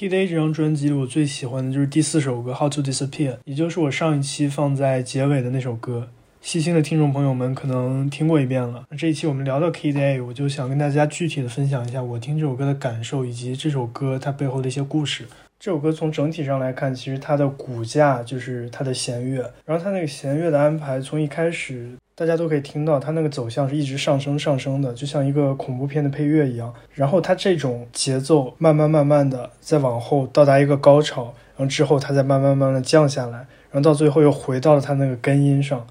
[0.03, 6.09] Kid A 这张专辑里，我最喜欢的就是第四首歌《How to Disappear》，也就是我上一期放在结尾的那首歌。
[6.41, 8.83] 细心的听众朋友们可能听过一遍了。
[8.91, 15.25] 那这一期我们聊到 Kid A，我就想跟大家具体的分享一下我听这首歌的感受，以及这首歌它背后的一些故事。
[15.61, 21.91] 这首歌从整体上来看，其实它的骨架就是它的弦乐，然后它那个弦乐的安排，从一开始
[22.23, 26.73] 大家都可以听到它那个走向是一直上升上升的，就像一个恐怖片的配乐一样。
[26.95, 33.39] 然后它这种节奏慢慢慢慢的再往后到达一个高潮，然后之后它再慢慢慢慢的降下来，
[33.73, 35.85] 然后到最后又回到了它那个根音上。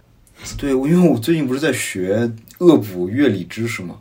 [0.57, 3.99] 对，因为我最近不是在学恶补乐理知识嘛，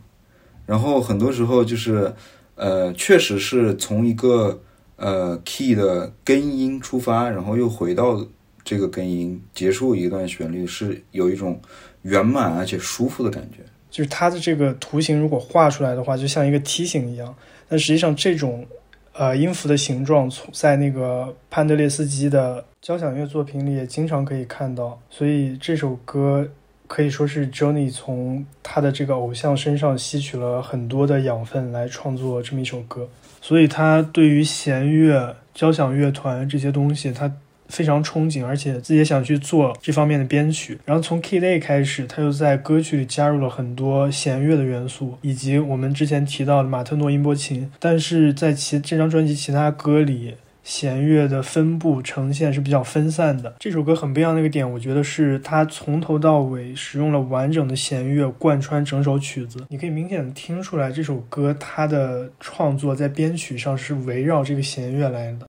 [0.65, 2.13] 然后很多时候就是，
[2.55, 4.61] 呃，确实是从一个
[4.95, 8.25] 呃 key 的根音出发，然后又回到
[8.63, 11.59] 这个根音，结束一段旋律，是有一种
[12.03, 13.57] 圆满而且舒服的感觉。
[13.89, 17.35] 就是它的这个图形如果画出来的话，就像一个梯形一样。
[17.67, 18.65] 但实际上，这种
[19.13, 24.97] 呃音符的形状，从在那个潘德列斯基的交响乐作品里也经常可以看到。
[25.09, 26.47] 所以这首歌
[26.87, 33.07] 可以说是 Johnny 从他的这个偶像身上吸取了很多的养分来创作这么一首歌，
[33.41, 37.31] 所以他对于弦乐、交响乐团这些东西，他
[37.71, 40.77] 非常憧憬，而且自己也想去做这方面的编曲。
[40.85, 47.71] 然后从 Kid A 开始，他又在歌曲里加入了很多弦乐的元素，以及我们之前提到的马特诺音波琴。
[47.79, 53.55] 但是在其这张专辑其他歌里，弦乐的分布呈现是比较分散的。
[53.57, 59.65] 这首歌很不一样的一个点，我觉得是它从头到尾使用了完整的弦乐贯穿整首曲子。
[59.69, 65.47] 你可以明显的听出来，这首歌它的创作在编曲上是围绕这个弦乐来的。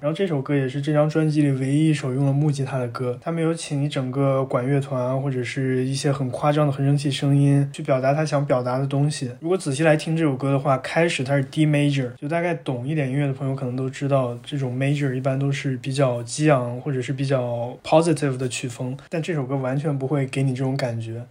[0.00, 9.30] 然后这首歌也是这张专辑里唯一一首用了木吉他的歌，他没有请一整个管乐团或者是一些很夸张的合成器声音去表达他想表达的东西。
[9.40, 21.22] 如果仔细来听这首歌的话，开始它是 D major，就大概懂一点音乐的朋友可能都知道，这种 major 一般都是比较激昂或者是比较 positive 的曲风，但这首歌完全不会给你这种感觉。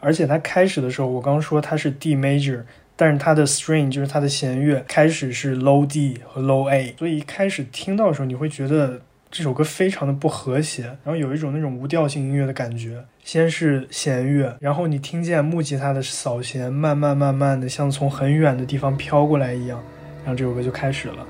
[0.00, 2.62] 而且它开始的时候，我刚说它是 D major。
[2.96, 9.00] 但是它的 string 就是它的弦乐开始是 low D 和 low A，所以一开始听到的时候，你会觉得
[9.30, 13.04] 这首歌非常的不和谐，然后有一种那种无调性音乐的感觉。
[13.24, 19.82] 先是弦乐，然后你听见木吉他的扫弦，慢慢慢慢的像从很远的地方飘过来一样，
[20.24, 21.26] 然后这首歌就开始了。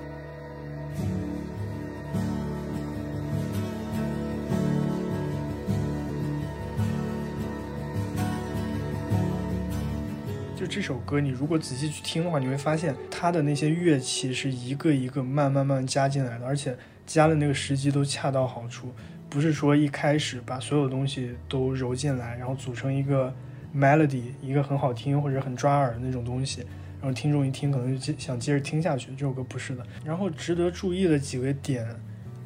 [10.74, 16.76] 这首歌，你如果仔细去听的话，你会发现它的那些乐器是一个一个慢慢慢加进来的，而且
[17.06, 18.92] 加的那个时机都恰到好处，
[19.30, 23.32] 不是说一开始把所有东西都揉进来，然后组成一个
[23.72, 26.62] melody，一个很好听或者很抓耳的那种东西，
[27.00, 29.12] 然后听众一听可能就接想接着听下去。
[29.12, 29.86] 这首歌不是的。
[30.04, 31.86] 然后值得注意的几个点，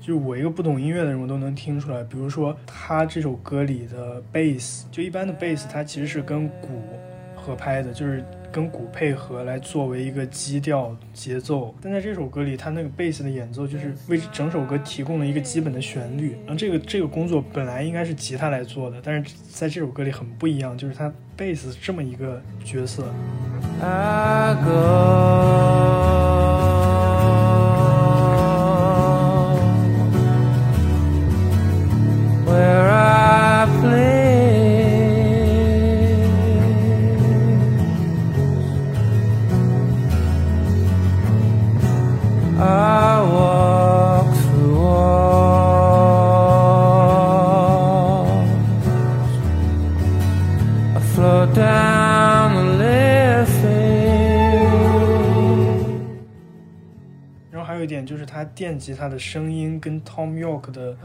[0.02, 6.82] 就我一个不懂音乐的人我都能听出来，比如说他这首歌里的 bass，就一般的 bass 它其实是跟鼓。
[7.48, 8.22] 合拍的，就是
[8.52, 11.74] 跟鼓配合来作为一个基调节奏。
[11.80, 16.36] 但在这首歌里，他那个贝斯的演奏就是为整首歌提供了一个基本的旋律。
[16.44, 23.04] 然后这个这个工作本来应该是吉他来做的，但是在这首歌里很不一样，就是它贝斯这么一个角色。
[23.80, 24.68] I go
[58.54, 60.96] 电吉他的声音跟 Tom York 的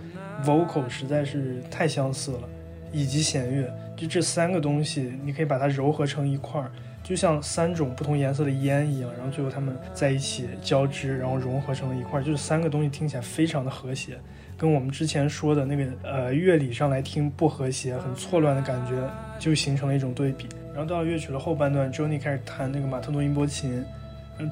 [0.44, 2.50] vocal 实在是太相似了，
[2.92, 6.72] 以及弦乐，就这三个东西，你可以把它糅合成一块儿，
[7.04, 14.18] 就像三种不同颜色的烟一样，然后最后它们在一起交织，然后融合成了一块儿，就是三个东西听起来非常的和谐，
[14.58, 18.94] 跟我们之前说的那个呃乐理上来听不和谐、很错乱的感觉，
[19.40, 20.48] 就形成了一种对比。
[20.74, 23.84] 然后到了乐曲的后半段，Johnny 开始弹那个马特诺音波琴。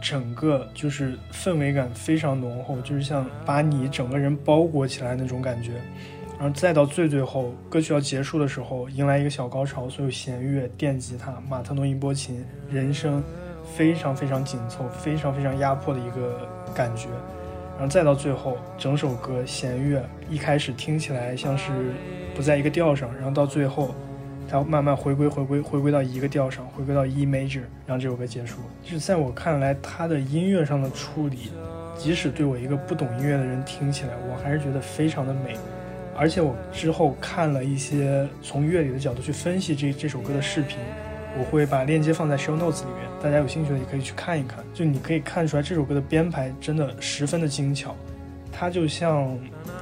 [0.02, 5.74] 整个就是氛围感非常浓厚，就是像把你整个人包裹起来那种感觉。
[6.40, 13.24] 然后再到最最后，歌曲要结束的时候，迎来一个小高潮，所有弦乐、电吉他、马特诺音波琴、人声，
[13.76, 17.08] 非常非常紧凑、非常非常压迫的一个感觉。
[17.78, 21.72] 然后再到最后，整首歌弦乐一开始听起来像是
[22.36, 23.94] 不在一个调上，然后到最后。
[24.52, 28.57] 它慢慢回归，回归，回归到一个调上，回归到 E major，让这首歌结束。
[28.84, 31.52] 就是在我看来，它的音乐上的处理，
[31.98, 35.56] 即使对我一个不懂音乐的人听起来，我还是觉得非常的美。
[36.18, 40.78] 而且我之后看了一些从乐理的角度去分析这这首歌的视频，
[41.40, 44.60] 我会把链接放在 show notes 里面，大家有兴趣的也可以去看一看。
[44.73, 47.95] 就你可以看出来，这首歌的编排真的十分的精巧，
[48.52, 49.34] 它就像。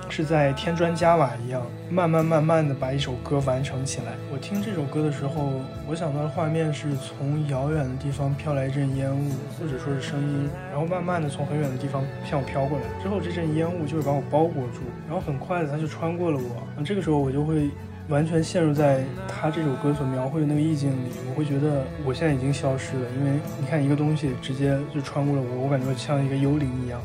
[0.10, 4.14] 是在添砖加瓦一样，慢慢慢慢的把一首歌完成起来。
[4.32, 12.84] 我听这首歌的时候，我想到的画面是从遥远的地方飘来一阵烟雾，或者说是声音，然后慢慢的从很远的地方向我飘过来。
[13.02, 16.64] 之后这阵烟雾就会把我包裹住，然后很快的它就穿过了我。
[16.76, 17.70] 那这个时候我就会
[18.08, 21.12] 完全陷入在他这首歌所描绘的那个意境里。
[21.30, 27.00] 我会觉得我现在已经消失了，因为你看一个东西直接就穿过了我，我感觉像一个幽灵一样。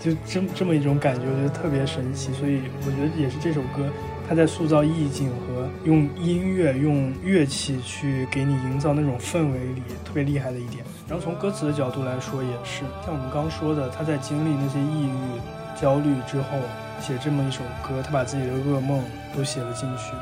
[0.00, 3.86] 就这这么一种感觉，我觉得特别神奇，所以我觉得也是这首歌
[4.26, 10.82] 它在塑造意境和用音乐、用乐器去给你营造那种氛围里特别厉害的一点。
[11.06, 16.58] 然后从歌词的角度来说，也是像我们刚说的，他在经历那些抑郁、焦虑之后
[17.00, 19.02] 写这么一首歌，他把自己的噩梦
[19.36, 20.12] 都写了进去。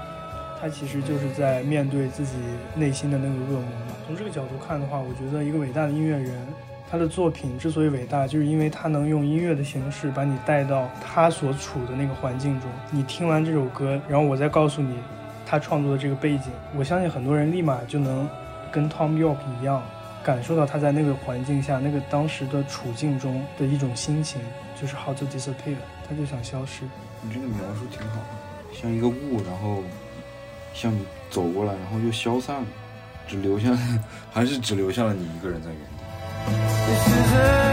[0.60, 2.32] 他其实就是在面对自己
[2.74, 3.94] 内心的那个恶魔嘛。
[4.06, 6.34] 从这个角度看的话，我觉得一个伟大的音乐人，
[6.90, 12.70] 他的作品之所以伟大，就是因为他能用音乐的形式把你带到他所处的那个环境中。
[12.90, 14.96] 你听完这首歌，然后我再告诉你
[15.46, 18.26] 他创作的这个背景，我相信很多人立马就能
[18.72, 19.82] 跟 Tom York 一样，
[20.22, 24.40] 感受到他在那个环境下、那个当时的处境中的一种心情，
[24.80, 25.76] 就是 how to disappear，
[26.08, 26.84] 他就想消失。
[27.20, 29.82] 你这个描述挺好的，像一个雾，然后
[30.72, 32.66] 向你走过来，然后又消散了，
[33.26, 33.76] 只留下，
[34.32, 35.97] 还是只留下了你一个人在原地。
[36.50, 37.67] This isn't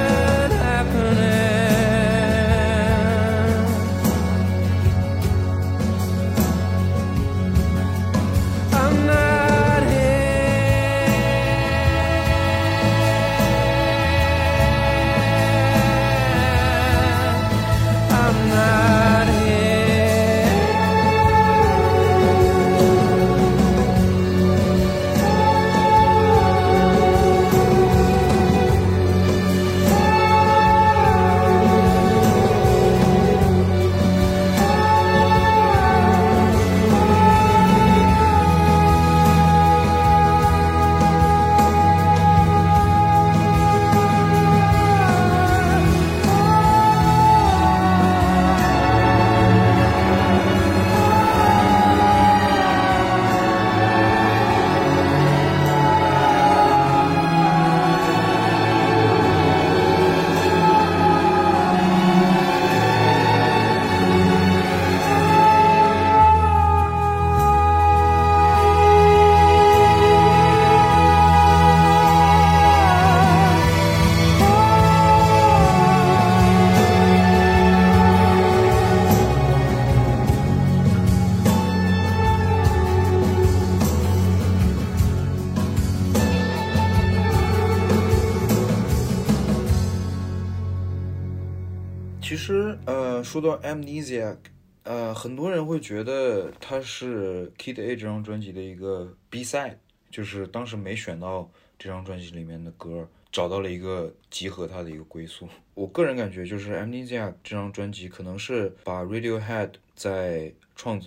[93.65, 94.37] Amnesia，
[94.83, 99.77] 呃，很多人会觉得它是 Kid A 这张专辑的一个 B side，
[100.11, 105.49] 就是当时没选到这张专辑里面的歌，找到了一个集合它的一个归宿。
[105.73, 111.01] 我个人感觉，就是 Amnesia 这张专辑可能是把 Radiohead 在创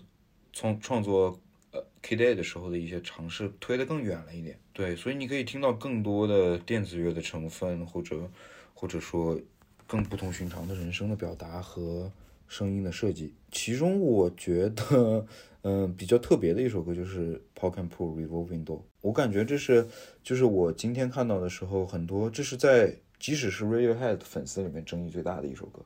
[0.53, 1.39] 创创作
[1.71, 4.59] 呃 Kid A 的时候的一些尝试推得更远了一点。
[4.73, 8.29] 对，所以你可以听到更多的电子乐的成分，或者
[8.75, 9.41] 或者说
[9.87, 12.11] 更不同寻常的人声的表达和
[12.49, 13.35] 声音的设计。
[13.53, 15.27] 其中我觉得，
[15.63, 18.79] 嗯、比较特别的一首歌就是《Pop and Pull Revolving Door》。
[19.01, 19.87] 我感觉这是，
[20.23, 25.81] 就是我今天看到的时候，很多这是在即使是 Radiohead 粉丝里面争议最大的一首歌。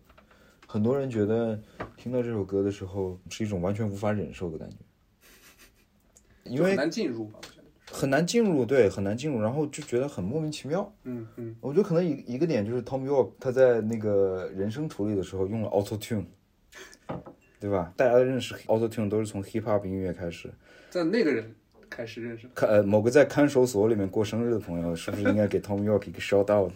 [0.67, 1.61] 很多人觉得
[1.99, 4.77] 听到这首歌的时候是一种完全无法忍受的感觉，
[6.45, 7.63] 因为很难进入吧，我觉得。
[7.93, 10.91] 很难进入，对，很难进入，然后就觉得很莫名其妙。
[11.05, 16.25] 嗯嗯，我觉得可能一一个点就是 Tom York 他在那个人声处理的时候用了 Auto Tune，
[17.63, 17.93] 对吧？
[17.97, 20.51] 大家认识 Auto Tune 都是从 Hip Hop 音乐开始。
[20.91, 21.55] 在那个人
[21.89, 22.53] 开始认识的。
[22.57, 26.73] 看呃，某个在看守所里面过生日的朋友，是不是应该给 Tom York 一个 shout out？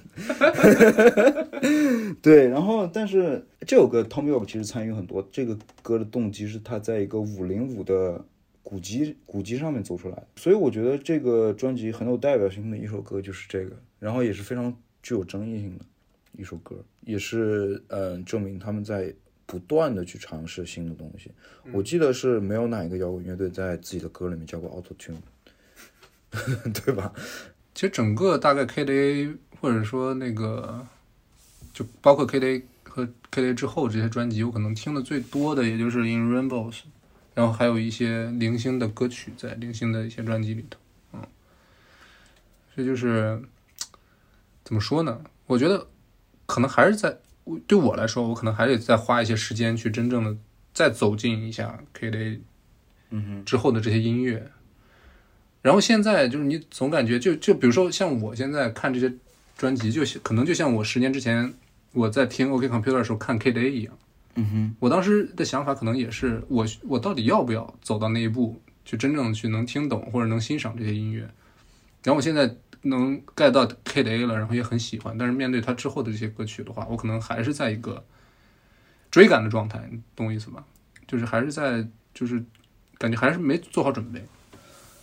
[2.22, 8.24] 对，然后但是这首歌 Tom York 其实参与很多，这个歌的动机是他在一个五零五的
[8.62, 14.72] 古籍古籍上面走出来的，所以我觉得这个专辑很有代表性的一首歌就是这个，然后也是非常
[15.02, 15.84] 具有争议性的
[16.38, 19.12] 一首歌，也是嗯、呃证明他们在
[19.46, 21.30] 不断的去尝试新的东西。
[21.72, 25.20] 我记得是没有哪一个摇滚乐队在自己的歌里面叫过 Auto Tune，
[26.84, 27.12] 对吧？
[27.74, 30.86] 其实整个大概 KDA 或者说那个，
[31.72, 36.82] 就包括 KDA 和 KDA 之后这些专辑，我可能听的最多的也就是 In Rainbows，
[37.34, 40.78] 然后还有一些零星的歌曲在零星的一些专辑里头，
[41.12, 41.22] 嗯，
[42.74, 43.42] 这就是
[44.64, 45.20] 怎么说呢？
[45.46, 45.86] 我觉得
[46.46, 47.16] 可能还是在我
[47.66, 50.36] 对我来说，我可能还得再花一些时间去真正的
[50.74, 52.40] 再走进一下 KDA
[53.10, 54.50] 嗯哼，之后的这些音乐。
[55.62, 59.12] 然后现在就是你总感觉就就比如说像我现在看这些
[59.56, 61.52] 专辑，就像可能就像我十年之前
[61.92, 63.98] 我在听 OK Computer 的时候看 KDA 一样。
[64.34, 71.20] 嗯哼，我当时的想法可能也是我我到底要不要走到那一步，去真正去能听懂或者能欣赏这些音乐。
[72.02, 72.54] 然后我现在
[72.86, 78.04] 能 get 到 KDA 了，然后也很喜欢，但是面对他之后的这些歌曲的话，我可能还是在一个
[79.10, 80.64] 追赶的状态，你懂我意思吧？
[81.06, 82.42] 就是还是在就是
[82.98, 84.24] 感觉还是没做好准备，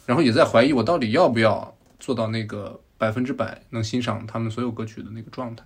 [0.05, 5.63] 然后也在怀疑我到底要不要做到那个百分之百能欣赏他们所有歌曲的那个状态。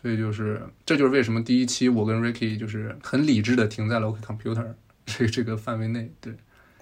[0.00, 4.74] 所以就是，这就是为什么第一期我跟 Ricky 就是很理智的停在了 Computer
[5.06, 6.12] 这个这个范围内。
[6.20, 6.34] 对，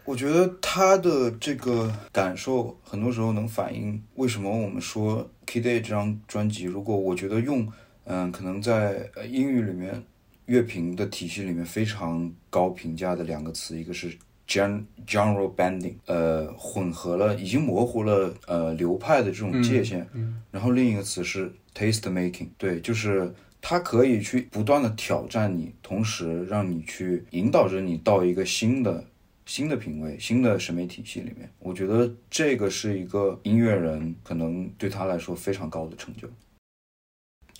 [0.04, 7.66] 我觉得他的这个感受，很多时候能反映为什么我们说《Kid A》这张专辑，如果我觉得用，
[8.04, 10.02] 嗯，可能在呃英语里面
[10.46, 14.10] 乐评的体系里面非常高评价的两个词，一个是
[14.48, 29.04] gen genre bending，呃，混合了，已经模糊了呃流派的这种界限，嗯然后另一个词是 taste making，对，就是它可以去不断的挑战你，同时让你去引导着你到一个新的
[29.46, 31.50] 新的品味、新的审美体系里面。
[31.58, 36.28] 我觉得这个是一个音乐人可能对他来说非常高的成就。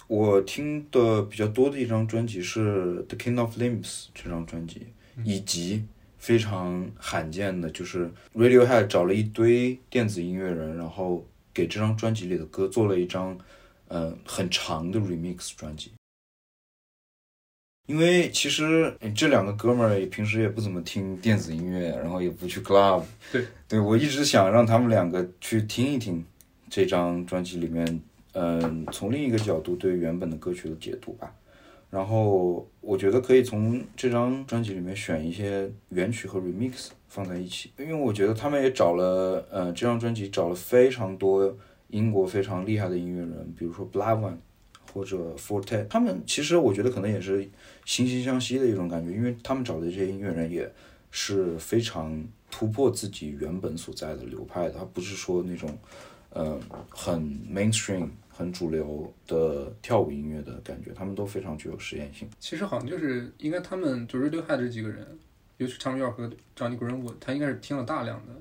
[0.07, 3.83] 我听的比较多的一张专辑是《The King of Limbs》
[4.13, 4.89] 这张专辑，
[5.25, 5.85] 以及
[6.19, 11.25] 非常罕见的，就是 Radiohead 找了一堆电子音乐人，然后
[11.55, 13.39] 给这张专辑里的歌做了一张，
[13.87, 15.93] 呃，很长的 remix 专辑。
[17.91, 23.03] 因为其实呃这两个哥们儿也平时也不怎么听电子音乐，然后也不去 club。
[23.33, 26.25] 对，对我一直想让他们两个去听一听
[26.69, 28.01] 这张专辑里面，
[28.35, 31.35] 嗯、从另一个角度对原本的歌曲的解读吧。
[31.91, 41.53] 然后我觉得可以从这张专辑里面选一些原曲和 remix 放在一起，因为我觉得他们也找了，呃，这张专辑找了非常多
[41.89, 44.37] 英国非常厉害的音乐人，比如说 Blavan
[44.93, 47.43] 或者 Forte，他们其实我觉得可能也是
[47.87, 50.71] 惺惺相惜的一种感觉，因为他们找的这些音乐人也
[51.11, 55.79] 是非常突破自己原本所在的流派的，他不是说那种，
[56.31, 56.59] 呃，
[56.89, 57.21] 很
[57.53, 58.09] mainstream。
[58.33, 62.27] 很主流的跳舞音乐的感觉，他们都非常具有实验性。
[62.39, 65.07] 其实好像就是应该他们就 Radiohead 这几个人，
[65.59, 68.33] 尤其 Tom York 和 Johnny Greenwood，他应该是听了大量的。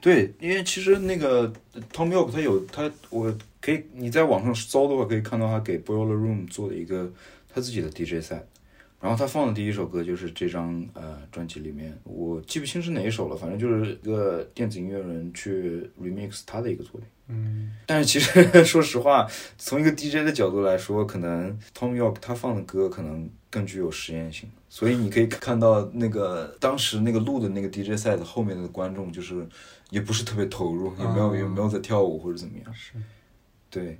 [0.00, 1.52] 对，因为其实那个
[1.92, 3.30] Tom York 他有他，我
[3.64, 7.10] 可以你在网上搜的话，可以看到他给 Boiler Room 做的一个
[7.48, 8.42] 他自己的 DJ set，
[9.00, 17.08] 然后他放的第一首歌就是这张呃专辑里面，我记不清是哪一首了，反正就是一个电子音乐人去 remix 他的一个作品。
[17.28, 19.26] 嗯，但是其实说实话，
[19.56, 29.48] 从一个 DJ 的角度来说，可能 Tom York 他放的歌可能更具有实验性，所以你可以看到那个当时那个录的那个 DJ 赛的后面的观众就是
[29.88, 32.92] 也不是特别投入，也没有哦也没有在跳舞或者怎么样，是。
[33.74, 33.98] 对。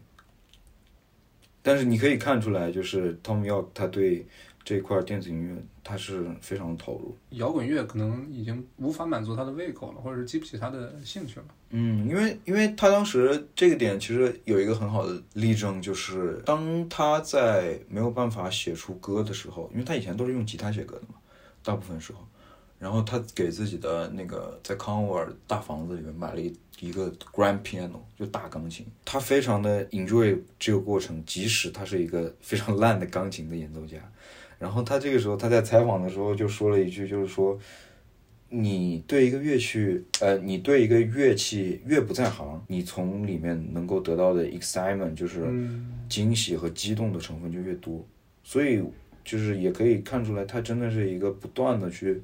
[1.62, 4.26] 但是你可以看出来，就是 Tom York 他对
[4.62, 7.16] 这一块电子音乐他是非常投入。
[7.30, 11.46] 摇滚乐可能已经无法满足他的胃口了，或者是激不起他的兴趣了。
[11.70, 21.14] 嗯，因为因为他当时这个点其实有一个很好的例证，就是当他在没有办法写出歌的时候，因为他以前都是用吉他写歌的嘛，
[21.62, 22.18] 大部分时候，
[22.84, 33.96] 然后他给自己的那个在康沃尔大房子里面买了一一个 grand piano，就大钢琴，他非常的 enjoy 这个过程，即使他是一个非常烂的钢琴的演奏家。
[34.58, 37.58] 然后他这个时候他在采访的时候就说了一句，就是说，
[38.50, 48.06] 你对一个乐器，呃，你对一个乐器越不在行，你从里面能够得到的 excitement 就是嗯惊喜和激动的成分就越多。
[48.42, 48.84] 所以
[49.24, 52.20] 就是也可以看出来，他真的是一个不断的去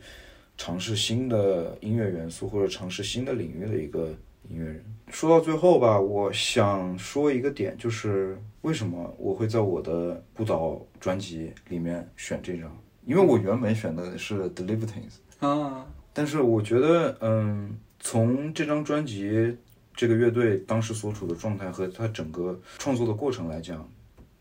[0.62, 4.09] 尝试新的音乐元素或者尝试新的领域的一个
[4.47, 4.85] 音乐人。
[5.09, 12.70] 说到最后吧，我想说一个点，就是为什么我会在我的孤岛专辑里面选这张，
[13.07, 15.15] 因为我原本选的是 The Libertines。
[15.39, 19.57] 啊，但是我觉得，嗯，从这张专辑
[19.97, 23.91] 这个乐队当时所处的状态和他整个创作的过程来讲，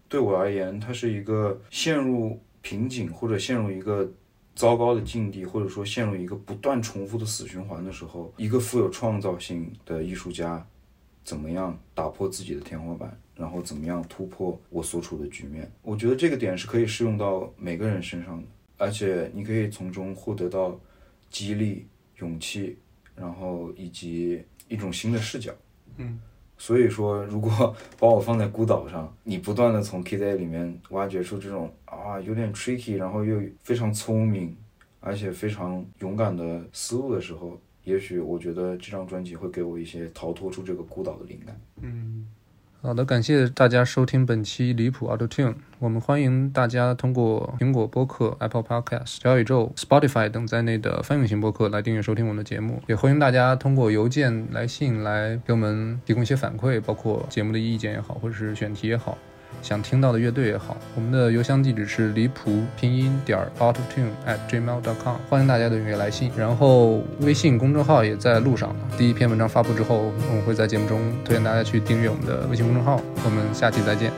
[0.10, 4.12] 对我而言，它是一个陷入瓶颈或者陷入一个
[4.60, 10.68] 糟糕的境地，或者说陷入一个不断重复的死循环的时候，一个富有创造性的艺术家
[11.24, 15.72] 怎么样打破自己的天花板，然后怎么样突破我所处的局面。
[15.82, 20.78] 我觉得这个点是可以适用到每个人身上的，而且你可以从中获得到。
[21.32, 21.86] 激励、
[22.18, 22.76] 勇气，
[23.16, 25.54] 然后以及一种新的视角。
[25.98, 26.20] 嗯，
[26.60, 34.56] 所以说，如果 把我放在孤岛上，你不断的从 Kid A 里面挖掘出这种啊有点 tricky，然后又非常聪明，
[35.00, 41.60] 而且非常勇敢的思路的时候，也许我觉得这张专辑会给我一些逃脱出这个孤岛的灵感。
[41.82, 42.28] 嗯，
[42.82, 45.56] 好的，感谢大家收听本期离谱 Auto Tune。
[45.80, 52.82] 我们欢迎大家通过苹果播客、Apple Podcast、小宇宙、Spotify 等在内的泛用型播客来订阅收听我们的节目。
[52.88, 59.18] 也欢迎大家通过邮件来信来给我们提供一些反馈，包括节目的意见也好，或者是选题也好。
[59.62, 66.32] 想听到的乐队也好，我们的邮箱地址是离谱拼音点 out of tune at gmail.com，欢迎大家的踊跃来信。
[66.38, 73.02] 然后微信公众号也在路上了，第一篇文章发布之后，我们会在节目中推荐大家去订阅我们的微信公众号。
[73.26, 74.12] 我们下期再见。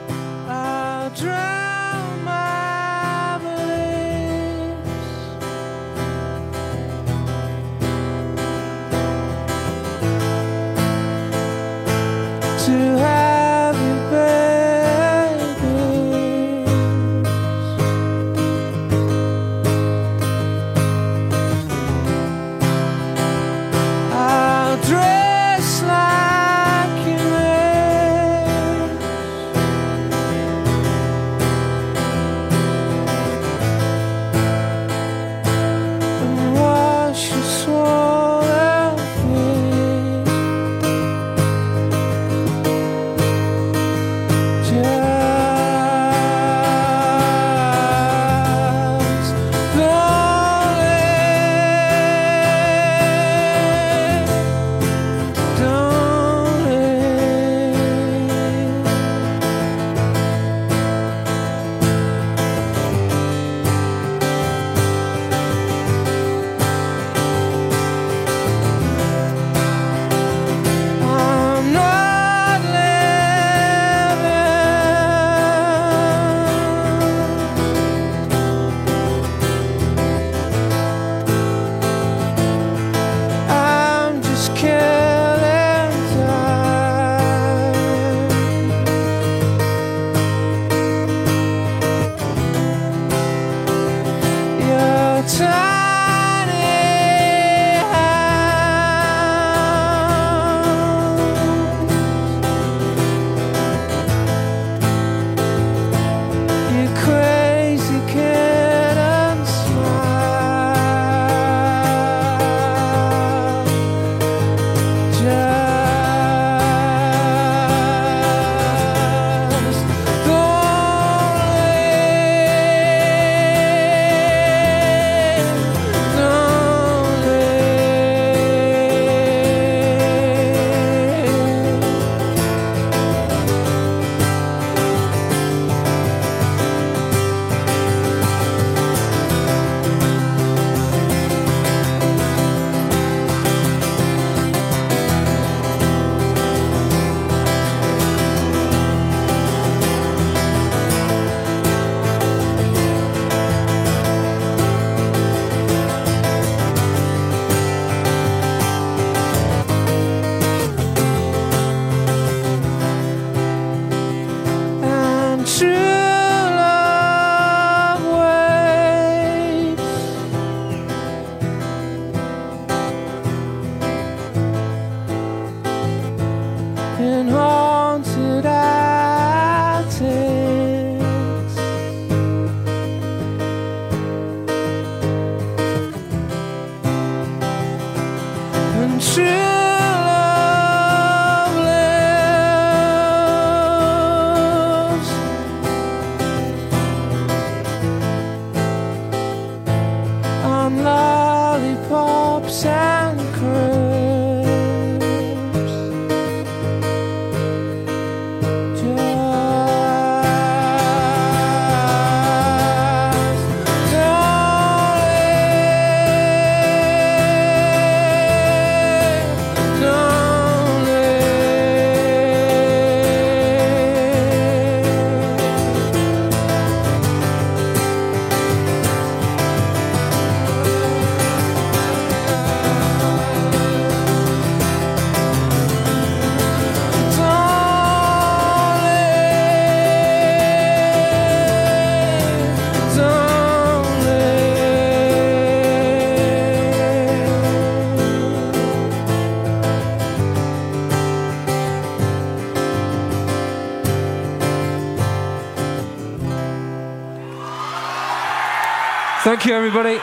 [259.32, 259.98] Thank you, everybody.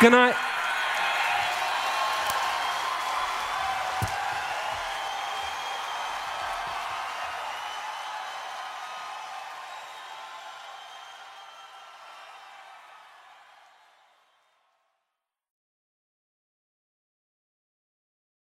[0.00, 0.34] Good night.